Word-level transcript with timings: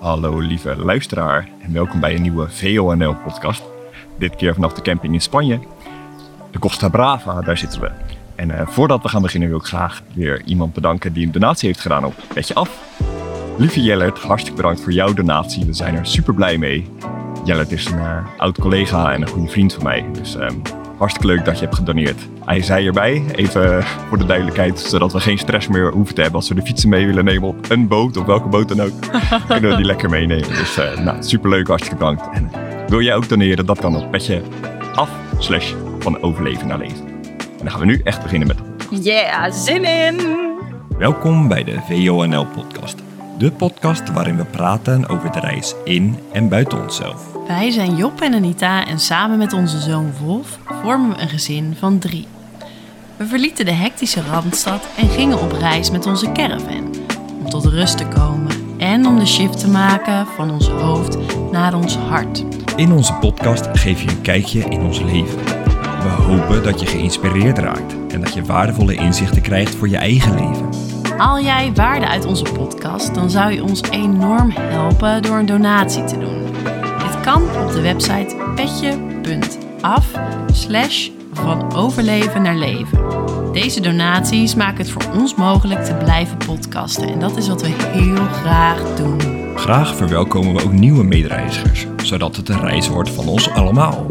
Hallo 0.00 0.38
lieve 0.38 0.76
luisteraar 0.76 1.48
en 1.62 1.72
welkom 1.72 2.00
bij 2.00 2.14
een 2.14 2.22
nieuwe 2.22 2.48
VONL 2.50 3.14
podcast. 3.14 3.62
Dit 4.18 4.36
keer 4.36 4.54
vanaf 4.54 4.72
de 4.72 4.82
camping 4.82 5.14
in 5.14 5.20
Spanje. 5.20 5.60
De 6.50 6.58
Costa 6.58 6.88
Brava, 6.88 7.40
daar 7.40 7.58
zitten 7.58 7.80
we. 7.80 7.90
En 8.34 8.50
eh, 8.50 8.66
voordat 8.66 9.02
we 9.02 9.08
gaan 9.08 9.22
beginnen 9.22 9.48
wil 9.48 9.58
ik 9.58 9.64
graag 9.64 10.02
weer 10.14 10.42
iemand 10.44 10.72
bedanken 10.72 11.12
die 11.12 11.26
een 11.26 11.32
donatie 11.32 11.68
heeft 11.68 11.80
gedaan 11.80 12.04
op 12.04 12.14
Petje 12.34 12.54
Af. 12.54 12.98
Lieve 13.58 13.82
Jellert, 13.82 14.18
hartstikke 14.18 14.56
bedankt 14.56 14.80
voor 14.80 14.92
jouw 14.92 15.12
donatie. 15.14 15.64
We 15.64 15.72
zijn 15.72 15.94
er 15.94 16.06
super 16.06 16.34
blij 16.34 16.58
mee. 16.58 16.90
Jellert 17.44 17.72
is 17.72 17.86
een 17.86 17.98
eh, 17.98 18.26
oud 18.36 18.58
collega 18.58 19.12
en 19.12 19.22
een 19.22 19.28
goede 19.28 19.50
vriend 19.50 19.74
van 19.74 19.82
mij. 19.82 20.04
Dus 20.12 20.36
ehm, 20.36 20.58
hartstikke 21.00 21.26
leuk 21.26 21.44
dat 21.44 21.58
je 21.58 21.64
hebt 21.64 21.76
gedoneerd. 21.76 22.28
Hij 22.44 22.62
zei 22.62 22.86
erbij, 22.86 23.24
even 23.34 23.84
voor 23.84 24.18
de 24.18 24.26
duidelijkheid, 24.26 24.80
zodat 24.80 25.12
we 25.12 25.20
geen 25.20 25.38
stress 25.38 25.68
meer 25.68 25.92
hoeven 25.92 26.14
te 26.14 26.20
hebben 26.20 26.40
als 26.40 26.48
we 26.48 26.54
de 26.54 26.62
fietsen 26.62 26.88
mee 26.88 27.06
willen 27.06 27.24
nemen 27.24 27.48
op 27.48 27.70
een 27.70 27.88
boot 27.88 28.16
of 28.16 28.24
welke 28.24 28.48
boot 28.48 28.68
dan 28.68 28.80
ook. 28.80 28.92
kunnen 29.48 29.70
we 29.70 29.76
die 29.76 29.84
lekker 29.84 30.10
meenemen. 30.10 30.48
Dus 30.48 30.78
uh, 30.78 30.98
nou, 30.98 31.22
superleuk, 31.22 31.66
hartstikke 31.66 31.98
bedankt. 31.98 32.28
En 32.32 32.50
wil 32.88 33.00
jij 33.00 33.14
ook 33.14 33.28
doneren, 33.28 33.66
dat 33.66 33.78
kan 33.78 33.96
op 33.96 34.10
petje 34.10 34.42
af 34.94 35.10
slash 35.38 35.72
van 35.98 36.22
overleven 36.22 36.66
naar 36.66 36.78
leven. 36.78 37.06
En 37.34 37.58
dan 37.58 37.70
gaan 37.70 37.80
we 37.80 37.86
nu 37.86 38.00
echt 38.04 38.22
beginnen 38.22 38.48
met 38.48 38.58
Yeah, 39.04 39.52
zin 39.52 39.84
in! 39.84 40.20
Welkom 40.98 41.48
bij 41.48 41.64
de 41.64 41.78
VONL 41.88 42.46
podcast. 42.46 42.96
De 43.38 43.50
podcast 43.50 44.12
waarin 44.12 44.36
we 44.36 44.44
praten 44.44 45.08
over 45.08 45.32
de 45.32 45.40
reis 45.40 45.74
in 45.84 46.18
en 46.32 46.48
buiten 46.48 46.82
onszelf. 46.82 47.29
Wij 47.50 47.70
zijn 47.70 47.96
Job 47.96 48.20
en 48.20 48.34
Anita 48.34 48.86
en 48.86 48.98
samen 48.98 49.38
met 49.38 49.52
onze 49.52 49.78
zoon 49.78 50.12
Wolf 50.20 50.58
vormen 50.82 51.10
we 51.10 51.22
een 51.22 51.28
gezin 51.28 51.74
van 51.78 51.98
drie. 51.98 52.26
We 53.16 53.26
verlieten 53.26 53.64
de 53.64 53.72
hectische 53.72 54.22
Randstad 54.30 54.88
en 54.96 55.08
gingen 55.08 55.40
op 55.40 55.52
reis 55.52 55.90
met 55.90 56.06
onze 56.06 56.32
caravan. 56.32 56.94
Om 57.38 57.48
tot 57.48 57.64
rust 57.64 57.98
te 57.98 58.06
komen 58.06 58.78
en 58.78 59.06
om 59.06 59.18
de 59.18 59.26
shift 59.26 59.60
te 59.60 59.68
maken 59.68 60.26
van 60.26 60.50
ons 60.50 60.68
hoofd 60.68 61.16
naar 61.50 61.74
ons 61.74 61.96
hart. 61.96 62.44
In 62.76 62.92
onze 62.92 63.14
podcast 63.14 63.68
geef 63.72 64.02
je 64.02 64.10
een 64.10 64.20
kijkje 64.20 64.60
in 64.60 64.80
ons 64.80 65.00
leven. 65.00 65.44
We 66.02 66.08
hopen 66.08 66.62
dat 66.62 66.80
je 66.80 66.86
geïnspireerd 66.86 67.58
raakt 67.58 67.94
en 68.08 68.20
dat 68.20 68.34
je 68.34 68.44
waardevolle 68.44 68.94
inzichten 68.94 69.42
krijgt 69.42 69.74
voor 69.74 69.88
je 69.88 69.96
eigen 69.96 70.34
leven. 70.34 70.68
Haal 71.16 71.40
jij 71.40 71.72
waarde 71.74 72.08
uit 72.08 72.24
onze 72.24 72.44
podcast, 72.52 73.14
dan 73.14 73.30
zou 73.30 73.52
je 73.52 73.62
ons 73.62 73.82
enorm 73.90 74.50
helpen 74.50 75.22
door 75.22 75.38
een 75.38 75.46
donatie 75.46 76.04
te 76.04 76.18
doen. 76.18 76.49
Kan 77.30 77.42
op 77.42 77.72
de 77.72 77.80
website 77.80 78.36
petje.af 78.54 80.12
slash 80.52 81.08
van 81.32 81.74
overleven 81.74 82.42
naar 82.42 82.56
leven. 82.56 82.98
Deze 83.52 83.80
donaties 83.80 84.54
maken 84.54 84.76
het 84.76 84.90
voor 84.90 85.12
ons 85.12 85.34
mogelijk 85.34 85.84
te 85.84 85.94
blijven 85.94 86.36
podcasten 86.36 87.08
en 87.08 87.18
dat 87.18 87.36
is 87.36 87.48
wat 87.48 87.62
we 87.62 87.68
heel 87.68 88.26
graag 88.26 88.96
doen. 88.96 89.20
Graag 89.56 89.96
verwelkomen 89.96 90.54
we 90.54 90.62
ook 90.64 90.72
nieuwe 90.72 91.04
medereizigers, 91.04 91.86
zodat 92.02 92.36
het 92.36 92.48
een 92.48 92.60
reis 92.60 92.88
wordt 92.88 93.10
van 93.10 93.28
ons 93.28 93.50
allemaal. 93.50 94.06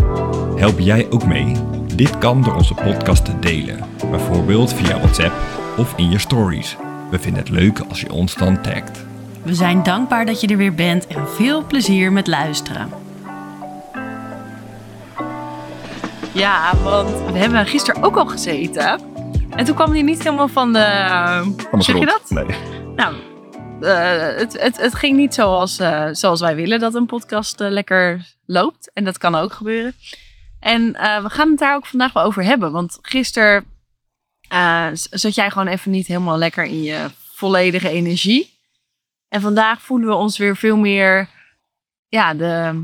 Help 0.56 0.80
jij 0.80 1.08
ook 1.10 1.26
mee? 1.26 1.56
Dit 1.96 2.18
kan 2.18 2.44
door 2.44 2.56
onze 2.56 2.74
podcast 2.74 3.26
te 3.26 3.40
delen, 3.40 3.80
bijvoorbeeld 4.12 4.74
via 4.74 4.98
WhatsApp 4.98 5.34
of 5.78 5.94
in 5.96 6.10
je 6.10 6.20
stories. 6.20 6.78
We 7.12 7.20
vinden 7.20 7.42
het 7.42 7.52
leuk 7.52 7.80
als 7.80 8.02
je 8.02 8.12
ons 8.12 8.36
dan 8.36 8.62
tagt. 8.62 9.06
We 9.44 9.54
zijn 9.54 9.84
dankbaar 9.84 10.26
dat 10.26 10.42
je 10.42 10.48
er 10.48 10.58
weer 10.58 10.76
bent 10.76 11.08
en 11.08 11.30
veel 11.30 11.66
plezier 11.66 12.12
met 12.12 12.28
luisteren. 12.28 13.08
Ja, 16.34 16.76
want 16.76 17.10
we 17.32 17.38
hebben 17.38 17.66
gisteren 17.66 18.04
ook 18.04 18.16
al 18.16 18.26
gezeten. 18.26 19.02
En 19.50 19.66
toen 19.66 19.76
kwam 19.76 19.92
hij 19.92 20.02
niet 20.02 20.24
helemaal 20.24 20.48
van 20.48 20.74
de... 20.74 20.86
Van 21.70 21.80
de 21.80 21.84
zeg 21.84 21.98
je 22.00 22.06
dat? 22.06 22.30
Nee. 22.30 22.46
Nou, 22.96 23.16
eh, 23.82 24.38
het, 24.38 24.62
het, 24.62 24.78
het 24.78 24.96
ging 24.96 25.18
niet 25.18 25.34
zoals, 25.34 25.80
eh, 25.80 26.08
zoals 26.12 26.40
wij 26.40 26.56
willen 26.56 26.80
dat 26.80 26.96
een 26.96 27.06
podcast 27.06 27.62
eh, 27.62 27.70
lekker 27.70 28.36
loopt. 28.46 28.92
En 28.94 29.04
dat 29.04 29.18
kan 29.18 29.36
ook 29.36 29.54
gebeuren. 29.54 29.94
En 30.60 30.92
we 31.24 31.30
gaan 31.30 31.50
het 31.50 31.60
daar 31.60 31.76
ook 31.76 31.86
vandaag 31.86 32.14
wel 32.14 32.24
over 32.24 32.44
hebben. 32.44 32.72
Want 32.72 32.98
gisteren 33.02 33.66
zat 34.94 35.36
jij 35.36 35.50
gewoon 35.52 35.68
even 35.68 35.92
niet 35.92 36.08
helemaal 36.08 36.38
lekker 36.38 36.64
in 36.64 36.84
je 36.84 37.10
volledige 37.34 37.90
energie. 37.90 38.58
En 39.28 39.42
vandaag 39.42 39.82
voelen 39.82 40.08
we 40.08 40.14
ons 40.14 40.38
weer 40.38 40.56
veel 40.56 40.78
meer, 40.78 41.30
ja, 42.08 42.34
de, 42.34 42.84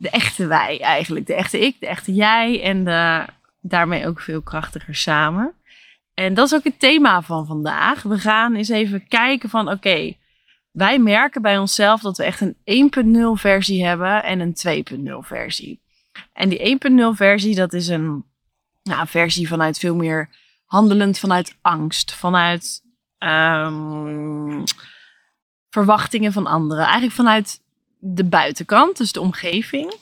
de 0.00 0.10
echte 0.10 0.46
wij 0.46 0.80
eigenlijk. 0.80 1.26
De 1.26 1.34
echte 1.34 1.60
ik, 1.60 1.80
de 1.80 1.86
echte 1.86 2.14
jij. 2.14 2.62
En 2.62 2.84
de, 2.84 3.24
daarmee 3.60 4.06
ook 4.06 4.20
veel 4.20 4.42
krachtiger 4.42 4.94
samen. 4.94 5.54
En 6.14 6.34
dat 6.34 6.46
is 6.46 6.54
ook 6.54 6.64
het 6.64 6.78
thema 6.78 7.22
van 7.22 7.46
vandaag. 7.46 8.02
We 8.02 8.18
gaan 8.18 8.54
eens 8.54 8.68
even 8.68 9.08
kijken 9.08 9.48
van, 9.48 9.70
oké, 9.70 10.16
wij 10.70 10.98
merken 10.98 11.42
bij 11.42 11.58
onszelf 11.58 12.00
dat 12.00 12.16
we 12.16 12.24
echt 12.24 12.40
een 12.40 12.56
1.0 13.36 13.40
versie 13.40 13.84
hebben 13.84 14.24
en 14.24 14.40
een 14.40 14.84
2.0 14.98 15.26
versie. 15.26 15.80
En 16.32 16.48
die 16.48 16.78
1.0 16.90 17.16
versie, 17.16 17.54
dat 17.54 17.72
is 17.72 17.88
een 17.88 18.24
nou, 18.82 19.06
versie 19.06 19.48
vanuit 19.48 19.78
veel 19.78 19.94
meer 19.94 20.28
handelend 20.64 21.18
vanuit 21.18 21.56
angst, 21.60 22.14
vanuit 22.14 22.82
ehm, 23.18 24.64
verwachtingen 25.70 26.32
van 26.32 26.46
anderen. 26.46 26.84
Eigenlijk 26.84 27.14
vanuit 27.14 27.60
de 28.00 28.24
buitenkant, 28.24 28.96
dus 28.96 29.12
de 29.12 29.20
omgeving. 29.20 29.94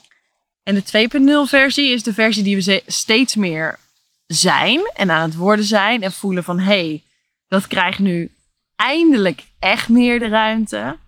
En 0.62 0.74
de 0.74 1.08
2.0 1.44 1.48
versie 1.48 1.92
is 1.92 2.02
de 2.02 2.14
versie 2.14 2.42
die 2.42 2.56
we 2.56 2.82
steeds 2.86 3.34
meer 3.34 3.78
zijn 4.26 4.90
en 4.94 5.10
aan 5.10 5.28
het 5.28 5.36
worden 5.36 5.64
zijn 5.64 6.02
en 6.02 6.12
voelen 6.12 6.44
van 6.44 6.58
hé, 6.58 6.64
hey, 6.64 7.02
dat 7.48 7.66
krijgt 7.66 7.98
nu 7.98 8.30
eindelijk 8.76 9.44
echt 9.58 9.88
meer 9.88 10.18
de 10.18 10.28
ruimte. 10.28 10.98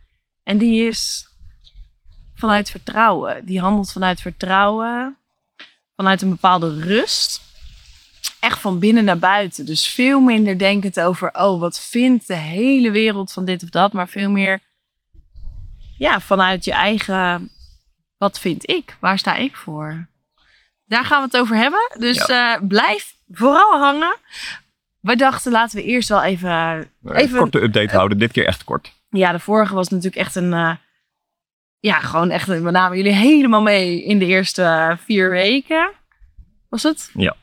En 0.42 0.58
die 0.58 0.86
is 0.88 1.28
vanuit 2.34 2.70
vertrouwen. 2.70 3.44
Die 3.44 3.60
handelt 3.60 3.92
vanuit 3.92 4.20
vertrouwen, 4.20 5.16
vanuit 5.96 6.22
een 6.22 6.30
bepaalde 6.30 6.80
rust. 6.80 7.40
Echt 8.40 8.58
van 8.58 8.78
binnen 8.78 9.04
naar 9.04 9.18
buiten. 9.18 9.66
Dus 9.66 9.86
veel 9.86 10.20
minder 10.20 10.58
denkend 10.58 11.00
over, 11.00 11.30
oh, 11.32 11.60
wat 11.60 11.80
vindt 11.80 12.26
de 12.26 12.34
hele 12.34 12.90
wereld 12.90 13.32
van 13.32 13.44
dit 13.44 13.62
of 13.62 13.68
dat. 13.68 13.92
Maar 13.92 14.08
veel 14.08 14.30
meer, 14.30 14.60
ja, 16.00 16.20
vanuit 16.20 16.64
je 16.64 16.72
eigen, 16.72 17.50
wat 18.16 18.38
vind 18.40 18.68
ik? 18.70 18.96
Waar 19.00 19.18
sta 19.18 19.34
ik 19.36 19.56
voor? 19.56 20.06
Daar 20.84 21.04
gaan 21.04 21.18
we 21.18 21.24
het 21.24 21.36
over 21.36 21.56
hebben. 21.56 21.90
Dus 21.98 22.26
eh, 22.26 22.56
blijf 22.68 23.14
vooral 23.30 23.78
hangen. 23.78 24.16
We 25.00 25.16
dachten, 25.16 25.52
laten 25.52 25.76
we 25.76 25.84
eerst 25.84 26.08
wel 26.08 26.22
even... 26.22 26.78
Even 27.04 27.16
Even- 27.16 27.34
een 27.36 27.42
korte 27.42 27.62
update 27.62 27.96
houden, 27.96 28.18
dit 28.18 28.32
keer 28.32 28.46
echt 28.46 28.64
kort. 28.64 28.92
Ja, 29.10 29.32
de 29.32 29.38
vorige 29.38 29.74
was 29.74 29.88
natuurlijk 29.88 30.16
echt 30.16 30.34
een. 30.34 30.52
eh, 30.52 30.74
ja, 31.80 31.98
gewoon 31.98 32.30
echt. 32.30 32.46
We 32.46 32.70
namen 32.70 32.96
jullie 32.96 33.12
helemaal 33.12 33.62
mee 33.62 34.04
in 34.04 34.18
de 34.18 34.26
eerste 34.26 34.62
eh, 34.62 34.96
vier 35.04 35.30
weken. 35.30 35.90
Was 36.68 36.82
het? 36.82 37.10
Ja. 37.14 37.36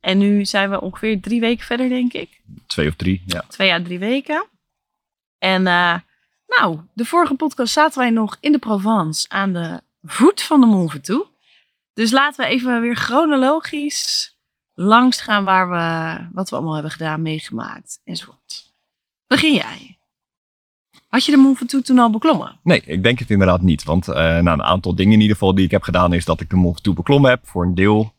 En 0.00 0.18
nu 0.18 0.44
zijn 0.44 0.70
we 0.70 0.80
ongeveer 0.80 1.20
drie 1.20 1.40
weken 1.40 1.66
verder, 1.66 1.88
denk 1.88 2.12
ik. 2.12 2.40
Twee 2.66 2.88
of 2.88 2.94
drie, 2.94 3.22
ja. 3.26 3.44
Twee 3.48 3.72
à 3.72 3.82
drie 3.82 3.98
weken. 3.98 4.46
En 5.38 5.66
nou, 6.46 6.80
de 6.92 7.04
vorige 7.04 7.34
podcast 7.34 7.72
zaten 7.72 7.98
wij 7.98 8.10
nog 8.10 8.36
in 8.40 8.52
de 8.52 8.58
Provence 8.58 9.28
aan 9.28 9.52
de 9.52 9.80
voet 10.02 10.42
van 10.42 10.60
de 10.60 10.66
Mont 10.66 10.90
Ventoux. 10.90 11.28
Dus 11.92 12.10
laten 12.10 12.44
we 12.44 12.50
even 12.50 12.80
weer 12.80 12.96
chronologisch 12.96 14.36
langs 14.74 15.20
gaan 15.20 15.44
waar 15.44 15.70
we, 15.70 16.26
wat 16.32 16.50
we 16.50 16.56
allemaal 16.56 16.74
hebben 16.74 16.92
gedaan, 16.92 17.22
meegemaakt 17.22 18.00
enzovoort. 18.04 18.72
Begin 19.26 19.54
jij. 19.54 19.98
Had 21.08 21.24
je 21.24 21.30
de 21.30 21.38
Mont 21.38 21.58
Ventoux 21.58 21.86
toen 21.86 21.98
al 21.98 22.10
beklommen? 22.10 22.58
Nee, 22.62 22.82
ik 22.86 23.02
denk 23.02 23.18
het 23.18 23.30
inderdaad 23.30 23.62
niet. 23.62 23.84
Want 23.84 24.08
eh 24.08 24.14
nou, 24.14 24.48
een 24.48 24.62
aantal 24.62 24.94
dingen 24.94 25.12
in 25.12 25.20
ieder 25.20 25.36
geval 25.36 25.54
die 25.54 25.64
ik 25.64 25.70
heb 25.70 25.82
gedaan 25.82 26.12
is 26.12 26.24
dat 26.24 26.40
ik 26.40 26.50
de 26.50 26.56
Mont 26.56 26.74
Ventoux 26.74 26.96
beklommen 26.96 27.30
heb 27.30 27.46
voor 27.46 27.64
een 27.64 27.74
deel. 27.74 28.14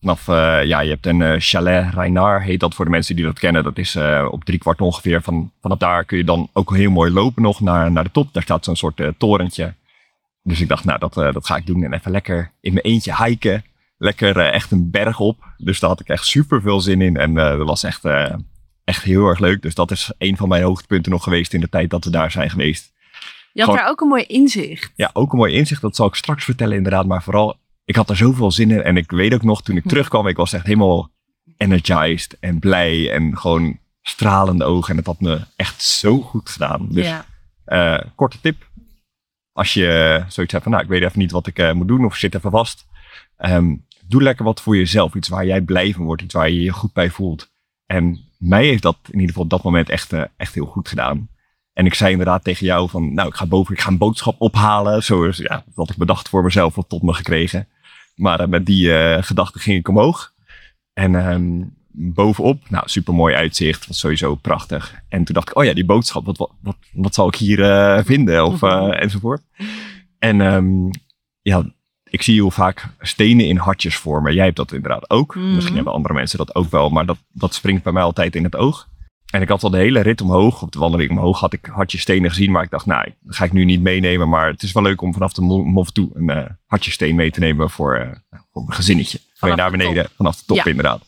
Vanaf, 0.00 0.28
eh, 0.28 0.64
ja, 0.64 0.80
je 0.80 0.90
hebt 0.90 1.06
een 1.06 1.22
eh, 1.22 1.34
chalet 1.38 1.94
Reinar, 1.94 2.42
heet 2.42 2.60
dat 2.60 2.74
voor 2.74 2.84
de 2.84 2.90
mensen 2.90 3.16
die 3.16 3.24
dat 3.24 3.38
kennen. 3.38 3.64
Dat 3.64 3.78
is 3.78 3.94
eh, 3.94 4.28
op 4.30 4.44
drie 4.44 4.58
kwart 4.58 4.80
ongeveer. 4.80 5.22
Van, 5.22 5.52
vanaf 5.60 5.78
daar 5.78 6.04
kun 6.04 6.16
je 6.18 6.24
dan 6.24 6.48
ook 6.52 6.76
heel 6.76 6.90
mooi 6.90 7.10
lopen 7.12 7.42
nog 7.42 7.60
naar, 7.60 7.92
naar 7.92 8.04
de 8.04 8.10
top. 8.10 8.32
Daar 8.32 8.42
staat 8.42 8.64
zo'n 8.64 8.76
soort 8.76 9.12
torentje. 9.18 9.74
Dus 10.42 10.60
ik 10.60 10.68
dacht, 10.68 10.84
nou, 10.84 10.98
dat, 10.98 11.14
dat 11.14 11.46
ga 11.46 11.56
ik 11.56 11.66
doen. 11.66 11.82
En 11.82 11.92
even 11.92 12.10
lekker 12.10 12.50
in 12.60 12.72
mijn 12.72 12.84
eentje 12.84 13.24
hiken. 13.24 13.64
Lekker 13.98 14.38
echt 14.38 14.70
een 14.70 14.90
berg 14.90 15.20
op. 15.20 15.44
Dus 15.56 15.80
daar 15.80 15.90
had 15.90 16.00
ik 16.00 16.08
echt 16.08 16.24
super 16.24 16.60
veel 16.60 16.80
zin 16.80 17.00
in. 17.00 17.16
En 17.16 17.34
dat 17.34 17.66
was 17.66 17.82
echt, 17.82 18.04
echt 18.84 19.02
heel 19.02 19.26
erg 19.26 19.38
leuk. 19.38 19.62
Dus 19.62 19.74
dat 19.74 19.90
is 19.90 20.12
een 20.18 20.36
van 20.36 20.48
mijn 20.48 20.62
hoogtepunten 20.62 21.12
nog 21.12 21.22
geweest 21.22 21.54
in 21.54 21.60
de 21.60 21.68
tijd 21.68 21.90
dat 21.90 22.04
we 22.04 22.10
daar 22.10 22.30
zijn 22.30 22.50
geweest. 22.50 22.92
Je 23.52 23.60
had 23.60 23.70
Gewoon- 23.70 23.76
daar 23.76 23.90
ook 23.90 24.00
een 24.00 24.08
mooi 24.08 24.22
inzicht. 24.22 24.92
Ja, 24.96 25.10
ook 25.12 25.32
een 25.32 25.38
mooi 25.38 25.54
inzicht. 25.54 25.80
Dat 25.82 25.96
zal 25.96 26.06
ik 26.06 26.14
straks 26.14 26.44
vertellen 26.44 26.76
inderdaad. 26.76 27.06
Maar 27.06 27.22
vooral, 27.22 27.56
ik 27.88 27.96
had 27.96 28.10
er 28.10 28.16
zoveel 28.16 28.50
zin 28.50 28.70
in. 28.70 28.82
En 28.82 28.96
ik 28.96 29.10
weet 29.10 29.34
ook 29.34 29.42
nog, 29.42 29.62
toen 29.62 29.76
ik 29.76 29.88
terugkwam, 29.88 30.26
ik 30.26 30.36
was 30.36 30.52
echt 30.52 30.66
helemaal 30.66 31.10
energized 31.56 32.36
en 32.40 32.58
blij. 32.58 33.12
En 33.12 33.38
gewoon 33.38 33.78
stralende 34.02 34.64
ogen. 34.64 34.90
En 34.90 34.96
het 34.96 35.06
had 35.06 35.20
me 35.20 35.40
echt 35.56 35.82
zo 35.82 36.20
goed 36.20 36.48
gedaan. 36.48 36.88
Dus 36.90 37.06
ja. 37.06 37.24
eh, 37.64 38.06
korte 38.14 38.40
tip. 38.40 38.70
Als 39.52 39.74
je 39.74 40.24
zoiets 40.28 40.52
hebt 40.52 40.64
van, 40.64 40.72
nou, 40.72 40.84
ik 40.84 40.90
weet 40.90 41.02
even 41.02 41.18
niet 41.18 41.30
wat 41.30 41.46
ik 41.46 41.58
eh, 41.58 41.72
moet 41.72 41.88
doen 41.88 42.04
of 42.04 42.16
zit 42.16 42.34
even 42.34 42.50
vast. 42.50 42.86
Ehm, 43.36 43.74
doe 44.04 44.22
lekker 44.22 44.44
wat 44.44 44.60
voor 44.60 44.76
jezelf. 44.76 45.14
Iets 45.14 45.28
waar 45.28 45.46
jij 45.46 45.60
blij 45.60 45.92
van 45.92 46.04
wordt. 46.04 46.22
Iets 46.22 46.34
waar 46.34 46.50
je 46.50 46.62
je 46.62 46.72
goed 46.72 46.92
bij 46.92 47.10
voelt. 47.10 47.50
En 47.86 48.20
mij 48.38 48.66
heeft 48.66 48.82
dat 48.82 48.98
in 49.04 49.12
ieder 49.12 49.28
geval 49.28 49.42
op 49.42 49.50
dat 49.50 49.62
moment 49.62 49.88
echt, 49.88 50.12
eh, 50.12 50.24
echt 50.36 50.54
heel 50.54 50.66
goed 50.66 50.88
gedaan. 50.88 51.28
En 51.72 51.86
ik 51.86 51.94
zei 51.94 52.10
inderdaad 52.10 52.44
tegen 52.44 52.66
jou 52.66 52.88
van, 52.88 53.14
nou, 53.14 53.28
ik 53.28 53.34
ga 53.34 53.46
boven, 53.46 53.74
ik 53.74 53.80
ga 53.80 53.90
een 53.90 53.98
boodschap 53.98 54.40
ophalen. 54.40 55.02
Zo 55.02 55.24
is, 55.24 55.36
ja, 55.36 55.64
wat 55.74 55.90
ik 55.90 55.96
bedacht 55.96 56.28
voor 56.28 56.42
mezelf 56.42 56.74
wat 56.74 56.88
tot 56.88 57.02
me 57.02 57.12
gekregen. 57.12 57.68
Maar 58.18 58.40
eh, 58.40 58.48
met 58.48 58.66
die 58.66 58.86
uh, 58.86 59.16
gedachte 59.20 59.58
ging 59.58 59.78
ik 59.78 59.88
omhoog. 59.88 60.32
En 60.92 61.14
um, 61.14 61.76
bovenop, 61.90 62.62
nou, 62.68 62.88
super 62.88 63.14
mooi 63.14 63.34
uitzicht, 63.34 63.86
was 63.86 63.98
sowieso 63.98 64.34
prachtig. 64.34 64.94
En 65.08 65.24
toen 65.24 65.34
dacht 65.34 65.50
ik, 65.50 65.56
oh 65.56 65.64
ja, 65.64 65.74
die 65.74 65.84
boodschap, 65.84 66.24
wat, 66.24 66.36
wat, 66.38 66.52
wat, 66.62 66.76
wat 66.92 67.14
zal 67.14 67.28
ik 67.28 67.34
hier 67.34 67.58
uh, 67.58 68.04
vinden? 68.04 68.44
Of, 68.44 68.62
enzovoort. 68.62 69.42
En 70.18 70.40
um, 70.40 70.90
ja, 71.42 71.64
ik 72.10 72.22
zie 72.22 72.34
heel 72.34 72.50
vaak 72.50 72.86
stenen 73.00 73.46
in 73.46 73.56
hartjes 73.56 73.96
vormen. 73.96 74.34
Jij 74.34 74.44
hebt 74.44 74.56
dat 74.56 74.72
inderdaad 74.72 75.10
ook. 75.10 75.34
Mm. 75.34 75.54
Misschien 75.54 75.74
hebben 75.76 75.92
andere 75.92 76.14
mensen 76.14 76.38
dat 76.38 76.54
ook 76.54 76.70
wel, 76.70 76.88
maar 76.88 77.06
dat, 77.06 77.18
dat 77.32 77.54
springt 77.54 77.82
bij 77.82 77.92
mij 77.92 78.02
altijd 78.02 78.36
in 78.36 78.44
het 78.44 78.56
oog. 78.56 78.88
En 79.30 79.42
ik 79.42 79.48
had 79.48 79.62
al 79.62 79.70
de 79.70 79.78
hele 79.78 80.00
rit 80.00 80.20
omhoog, 80.20 80.62
op 80.62 80.72
de 80.72 80.78
wandeling 80.78 81.10
omhoog, 81.10 81.40
had 81.40 81.52
ik 81.52 81.66
hartje 81.66 81.98
stenen 81.98 82.30
gezien. 82.30 82.50
Maar 82.50 82.62
ik 82.62 82.70
dacht, 82.70 82.86
nou, 82.86 83.12
dat 83.20 83.36
ga 83.36 83.44
ik 83.44 83.52
nu 83.52 83.64
niet 83.64 83.80
meenemen. 83.80 84.28
Maar 84.28 84.46
het 84.46 84.62
is 84.62 84.72
wel 84.72 84.82
leuk 84.82 85.00
om 85.00 85.12
vanaf 85.12 85.32
de 85.32 85.42
mof 85.42 85.90
toe 85.90 86.10
een 86.14 86.30
uh, 86.30 86.44
hartje 86.66 86.90
steen 86.90 87.14
mee 87.14 87.30
te 87.30 87.40
nemen 87.40 87.70
voor, 87.70 87.98
uh, 87.98 88.40
voor 88.52 88.62
een 88.62 88.72
gezinnetje. 88.72 89.20
Vanaf 89.34 89.56
naar 89.56 89.70
beneden, 89.70 90.08
vanaf 90.16 90.36
de 90.36 90.44
top 90.46 90.66
inderdaad. 90.66 91.00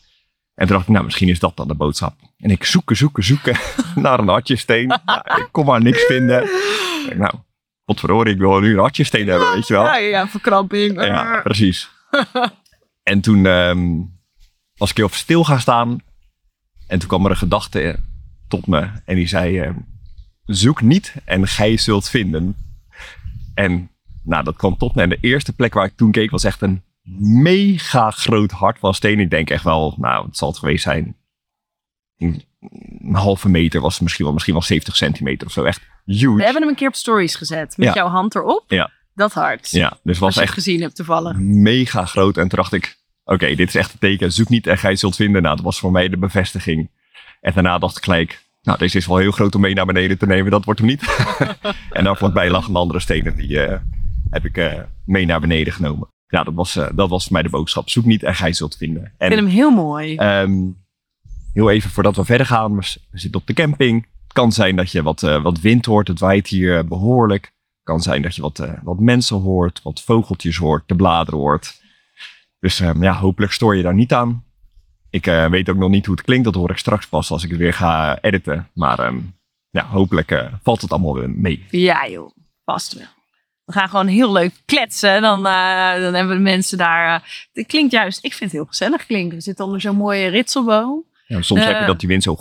En 0.55 0.67
toen 0.67 0.75
dacht 0.75 0.87
ik, 0.87 0.93
nou, 0.93 1.05
misschien 1.05 1.29
is 1.29 1.39
dat 1.39 1.57
dan 1.57 1.67
de 1.67 1.75
boodschap. 1.75 2.15
En 2.37 2.49
ik 2.49 2.63
zoeken, 2.63 2.95
zoeken, 2.95 3.23
zoeken 3.23 3.57
naar 3.95 4.19
een 4.19 4.27
hartje 4.27 4.55
steen. 4.55 4.87
nou, 5.05 5.41
ik 5.41 5.47
kon 5.51 5.65
maar 5.65 5.81
niks 5.81 6.03
vinden. 6.05 6.43
Ik, 7.09 7.17
nou, 7.17 7.33
potverdorie, 7.85 8.33
ik 8.33 8.39
wil 8.39 8.59
nu 8.59 8.73
een 8.73 8.79
hartje 8.79 9.03
steen 9.03 9.27
hebben, 9.27 9.53
weet 9.53 9.67
je 9.67 9.73
wel. 9.73 9.83
Ja, 9.83 9.95
ja, 9.95 10.27
verkramping. 10.27 11.03
Ja, 11.05 11.41
precies. 11.43 11.89
en 13.11 13.21
toen 13.21 13.45
um, 13.45 14.11
was 14.75 14.89
ik 14.89 14.97
heel 14.97 15.09
stil 15.09 15.43
gaan 15.43 15.59
staan. 15.59 16.01
En 16.87 16.99
toen 16.99 17.07
kwam 17.07 17.25
er 17.25 17.31
een 17.31 17.37
gedachte 17.37 17.99
tot 18.51 18.67
me. 18.67 18.89
En 19.05 19.15
die 19.15 19.27
zei, 19.27 19.61
uh, 19.61 19.69
zoek 20.45 20.81
niet 20.81 21.15
en 21.25 21.47
gij 21.47 21.77
zult 21.77 22.09
vinden. 22.09 22.55
En 23.53 23.89
nou, 24.23 24.43
dat 24.43 24.55
kwam 24.55 24.77
tot 24.77 24.95
me. 24.95 25.01
En 25.01 25.09
de 25.09 25.17
eerste 25.21 25.53
plek 25.53 25.73
waar 25.73 25.85
ik 25.85 25.95
toen 25.95 26.11
keek 26.11 26.31
was 26.31 26.43
echt 26.43 26.61
een 26.61 26.83
mega 27.43 28.11
groot 28.11 28.51
hart 28.51 28.79
van 28.79 28.93
steen. 28.93 29.19
Ik 29.19 29.29
denk 29.29 29.49
echt 29.49 29.63
wel, 29.63 29.95
nou, 29.97 30.25
het 30.25 30.37
zal 30.37 30.47
het 30.47 30.57
geweest 30.57 30.83
zijn. 30.83 31.15
Een 32.17 32.45
halve 33.11 33.49
meter 33.49 33.81
was 33.81 33.93
het 33.93 34.01
misschien 34.01 34.23
wel, 34.23 34.33
misschien 34.33 34.55
wel 34.55 34.63
70 34.63 34.95
centimeter 34.95 35.47
of 35.47 35.53
zo. 35.53 35.63
Echt 35.63 35.81
huge. 36.05 36.35
We 36.35 36.43
hebben 36.43 36.61
hem 36.61 36.69
een 36.69 36.77
keer 36.77 36.87
op 36.87 36.95
stories 36.95 37.35
gezet. 37.35 37.77
Met 37.77 37.93
jouw 37.93 38.07
hand 38.07 38.35
erop. 38.35 38.63
Ja. 38.67 38.91
Dat 39.15 39.33
hart. 39.33 39.69
Ja, 39.69 39.97
dus 40.03 40.19
was 40.19 40.37
echt 40.37 40.53
gezien 40.53 40.81
hebt 40.81 40.95
toevallig. 40.95 41.37
Mega 41.37 42.05
groot. 42.05 42.37
En 42.37 42.47
toen 42.47 42.59
dacht 42.59 42.73
ik, 42.73 42.97
oké, 43.23 43.55
dit 43.55 43.67
is 43.67 43.75
echt 43.75 43.93
een 43.93 43.99
teken. 43.99 44.31
Zoek 44.31 44.49
niet 44.49 44.67
en 44.67 44.77
gij 44.77 44.95
zult 44.95 45.15
vinden. 45.15 45.41
Nou, 45.41 45.55
dat 45.55 45.65
was 45.65 45.79
voor 45.79 45.91
mij 45.91 46.09
de 46.09 46.17
bevestiging. 46.17 46.89
En 47.41 47.53
daarna 47.53 47.77
dacht 47.77 47.97
ik 47.97 48.03
gelijk, 48.03 48.43
nou, 48.61 48.77
deze 48.77 48.97
is 48.97 49.07
wel 49.07 49.17
heel 49.17 49.31
groot 49.31 49.55
om 49.55 49.61
mee 49.61 49.73
naar 49.73 49.85
beneden 49.85 50.17
te 50.17 50.25
nemen. 50.25 50.51
Dat 50.51 50.65
wordt 50.65 50.79
hem 50.79 50.89
niet. 50.89 51.03
en 51.89 52.03
dan 52.03 52.17
vlakbij 52.17 52.49
lag 52.49 52.67
een 52.67 52.75
andere 52.75 52.99
stenen. 52.99 53.35
Die 53.35 53.49
uh, 53.49 53.75
heb 54.29 54.45
ik 54.45 54.57
uh, 54.57 54.73
mee 55.05 55.25
naar 55.25 55.39
beneden 55.39 55.73
genomen. 55.73 56.07
Ja, 56.27 56.43
dat 56.43 56.53
was, 56.53 56.75
uh, 56.75 56.87
dat 56.93 57.09
was 57.09 57.23
voor 57.23 57.33
mij 57.33 57.41
de 57.41 57.49
boodschap. 57.49 57.89
Zoek 57.89 58.05
niet 58.05 58.23
en 58.23 58.35
gij 58.35 58.53
zult 58.53 58.77
vinden. 58.77 59.03
En, 59.03 59.31
ik 59.31 59.33
vind 59.33 59.39
hem 59.39 59.57
heel 59.57 59.71
mooi. 59.71 60.17
Um, 60.17 60.77
heel 61.53 61.69
even 61.69 61.89
voordat 61.89 62.15
we 62.15 62.25
verder 62.25 62.45
gaan. 62.45 62.75
We 62.75 62.99
zitten 63.11 63.41
op 63.41 63.47
de 63.47 63.53
camping. 63.53 64.07
Het 64.23 64.33
kan 64.33 64.51
zijn 64.51 64.75
dat 64.75 64.91
je 64.91 65.03
wat, 65.03 65.21
wat 65.21 65.59
wind 65.59 65.85
hoort. 65.85 66.07
Het 66.07 66.19
waait 66.19 66.47
hier 66.47 66.87
behoorlijk. 66.87 67.43
Het 67.43 67.83
kan 67.83 68.01
zijn 68.01 68.21
dat 68.21 68.35
je 68.35 68.41
wat, 68.41 68.67
wat 68.83 68.99
mensen 68.99 69.37
hoort. 69.37 69.81
Wat 69.83 70.01
vogeltjes 70.01 70.57
hoort. 70.57 70.83
De 70.85 70.95
bladeren 70.95 71.39
hoort. 71.39 71.81
Dus 72.59 72.79
um, 72.79 73.03
ja, 73.03 73.13
hopelijk 73.13 73.51
stoor 73.51 73.75
je 73.75 73.83
daar 73.83 73.93
niet 73.93 74.13
aan. 74.13 74.43
Ik 75.11 75.27
uh, 75.27 75.49
weet 75.49 75.69
ook 75.69 75.77
nog 75.77 75.89
niet 75.89 76.05
hoe 76.05 76.15
het 76.15 76.25
klinkt. 76.25 76.45
Dat 76.45 76.55
hoor 76.55 76.69
ik 76.69 76.77
straks 76.77 77.07
pas 77.07 77.31
als 77.31 77.43
ik 77.43 77.49
het 77.49 77.59
weer 77.59 77.73
ga 77.73 78.21
editen. 78.21 78.69
Maar 78.73 79.07
um, 79.07 79.35
ja, 79.69 79.85
hopelijk 79.85 80.31
uh, 80.31 80.53
valt 80.63 80.81
het 80.81 80.91
allemaal 80.91 81.15
weer 81.15 81.29
mee. 81.29 81.65
Ja 81.69 82.07
joh, 82.07 82.31
vast 82.65 82.93
wel. 82.93 83.07
We 83.65 83.73
gaan 83.73 83.89
gewoon 83.89 84.07
heel 84.07 84.31
leuk 84.31 84.53
kletsen. 84.65 85.21
Dan, 85.21 85.39
uh, 85.39 85.93
dan 86.01 86.13
hebben 86.13 86.35
de 86.35 86.41
mensen 86.41 86.77
daar... 86.77 87.47
het 87.53 87.67
klinkt 87.67 87.91
juist, 87.91 88.25
ik 88.25 88.33
vind 88.33 88.51
het 88.51 88.59
heel 88.59 88.69
gezellig 88.69 89.05
klinken. 89.05 89.37
We 89.37 89.43
zitten 89.43 89.65
onder 89.65 89.81
zo'n 89.81 89.95
mooie 89.95 90.27
ritselboom. 90.27 91.03
Ja, 91.27 91.41
soms 91.41 91.63
heb 91.63 91.79
je 91.79 91.85
dat 91.85 91.99
die 91.99 92.07
wind 92.07 92.23
zo... 92.23 92.37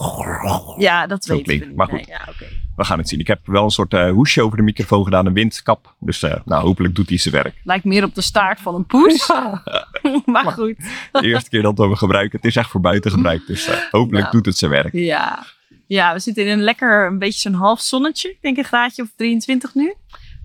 Ja, 0.79 1.07
dat 1.07 1.25
weet 1.25 1.49
ik. 1.49 1.75
Maar 1.75 1.89
goed, 1.89 2.07
ja, 2.07 2.21
okay. 2.29 2.60
We 2.81 2.87
gaan 2.87 2.99
het 2.99 3.09
zien. 3.09 3.21
Ik 3.21 3.27
heb 3.27 3.41
wel 3.45 3.65
een 3.65 3.71
soort 3.71 3.93
uh, 3.93 4.11
hoesje 4.11 4.43
over 4.43 4.57
de 4.57 4.63
microfoon 4.63 5.05
gedaan, 5.05 5.27
een 5.27 5.33
windkap. 5.33 5.95
Dus 5.99 6.23
uh, 6.23 6.35
nou, 6.45 6.63
hopelijk 6.63 6.95
doet 6.95 7.09
hij 7.09 7.19
zijn 7.19 7.35
werk. 7.35 7.55
Lijkt 7.65 7.85
meer 7.85 8.05
op 8.05 8.15
de 8.15 8.21
staart 8.21 8.61
van 8.61 8.75
een 8.75 8.87
poes. 8.87 9.27
Ja. 9.27 9.63
maar 10.25 10.53
goed. 10.53 10.77
De 11.13 11.27
eerste 11.27 11.51
keer 11.51 11.63
dat 11.63 11.77
we 11.77 11.83
hem 11.83 11.95
gebruiken, 11.95 12.37
het 12.37 12.47
is 12.47 12.57
echt 12.57 12.71
voor 12.71 12.81
buiten 12.81 13.11
gebruikt. 13.11 13.47
Dus 13.47 13.69
uh, 13.69 13.75
hopelijk 13.91 14.31
doet 14.31 14.47
het 14.47 14.57
zijn 14.57 14.71
werk. 14.71 14.93
Ja. 14.93 15.45
ja, 15.87 16.13
we 16.13 16.19
zitten 16.19 16.45
in 16.45 16.51
een 16.51 16.63
lekker, 16.63 17.07
een 17.07 17.19
beetje 17.19 17.41
zo'n 17.41 17.61
half 17.61 17.81
zonnetje. 17.81 18.31
Ik 18.31 18.39
denk 18.41 18.57
een 18.57 18.65
graadje 18.65 19.03
of 19.03 19.09
23 19.17 19.75
nu. 19.75 19.95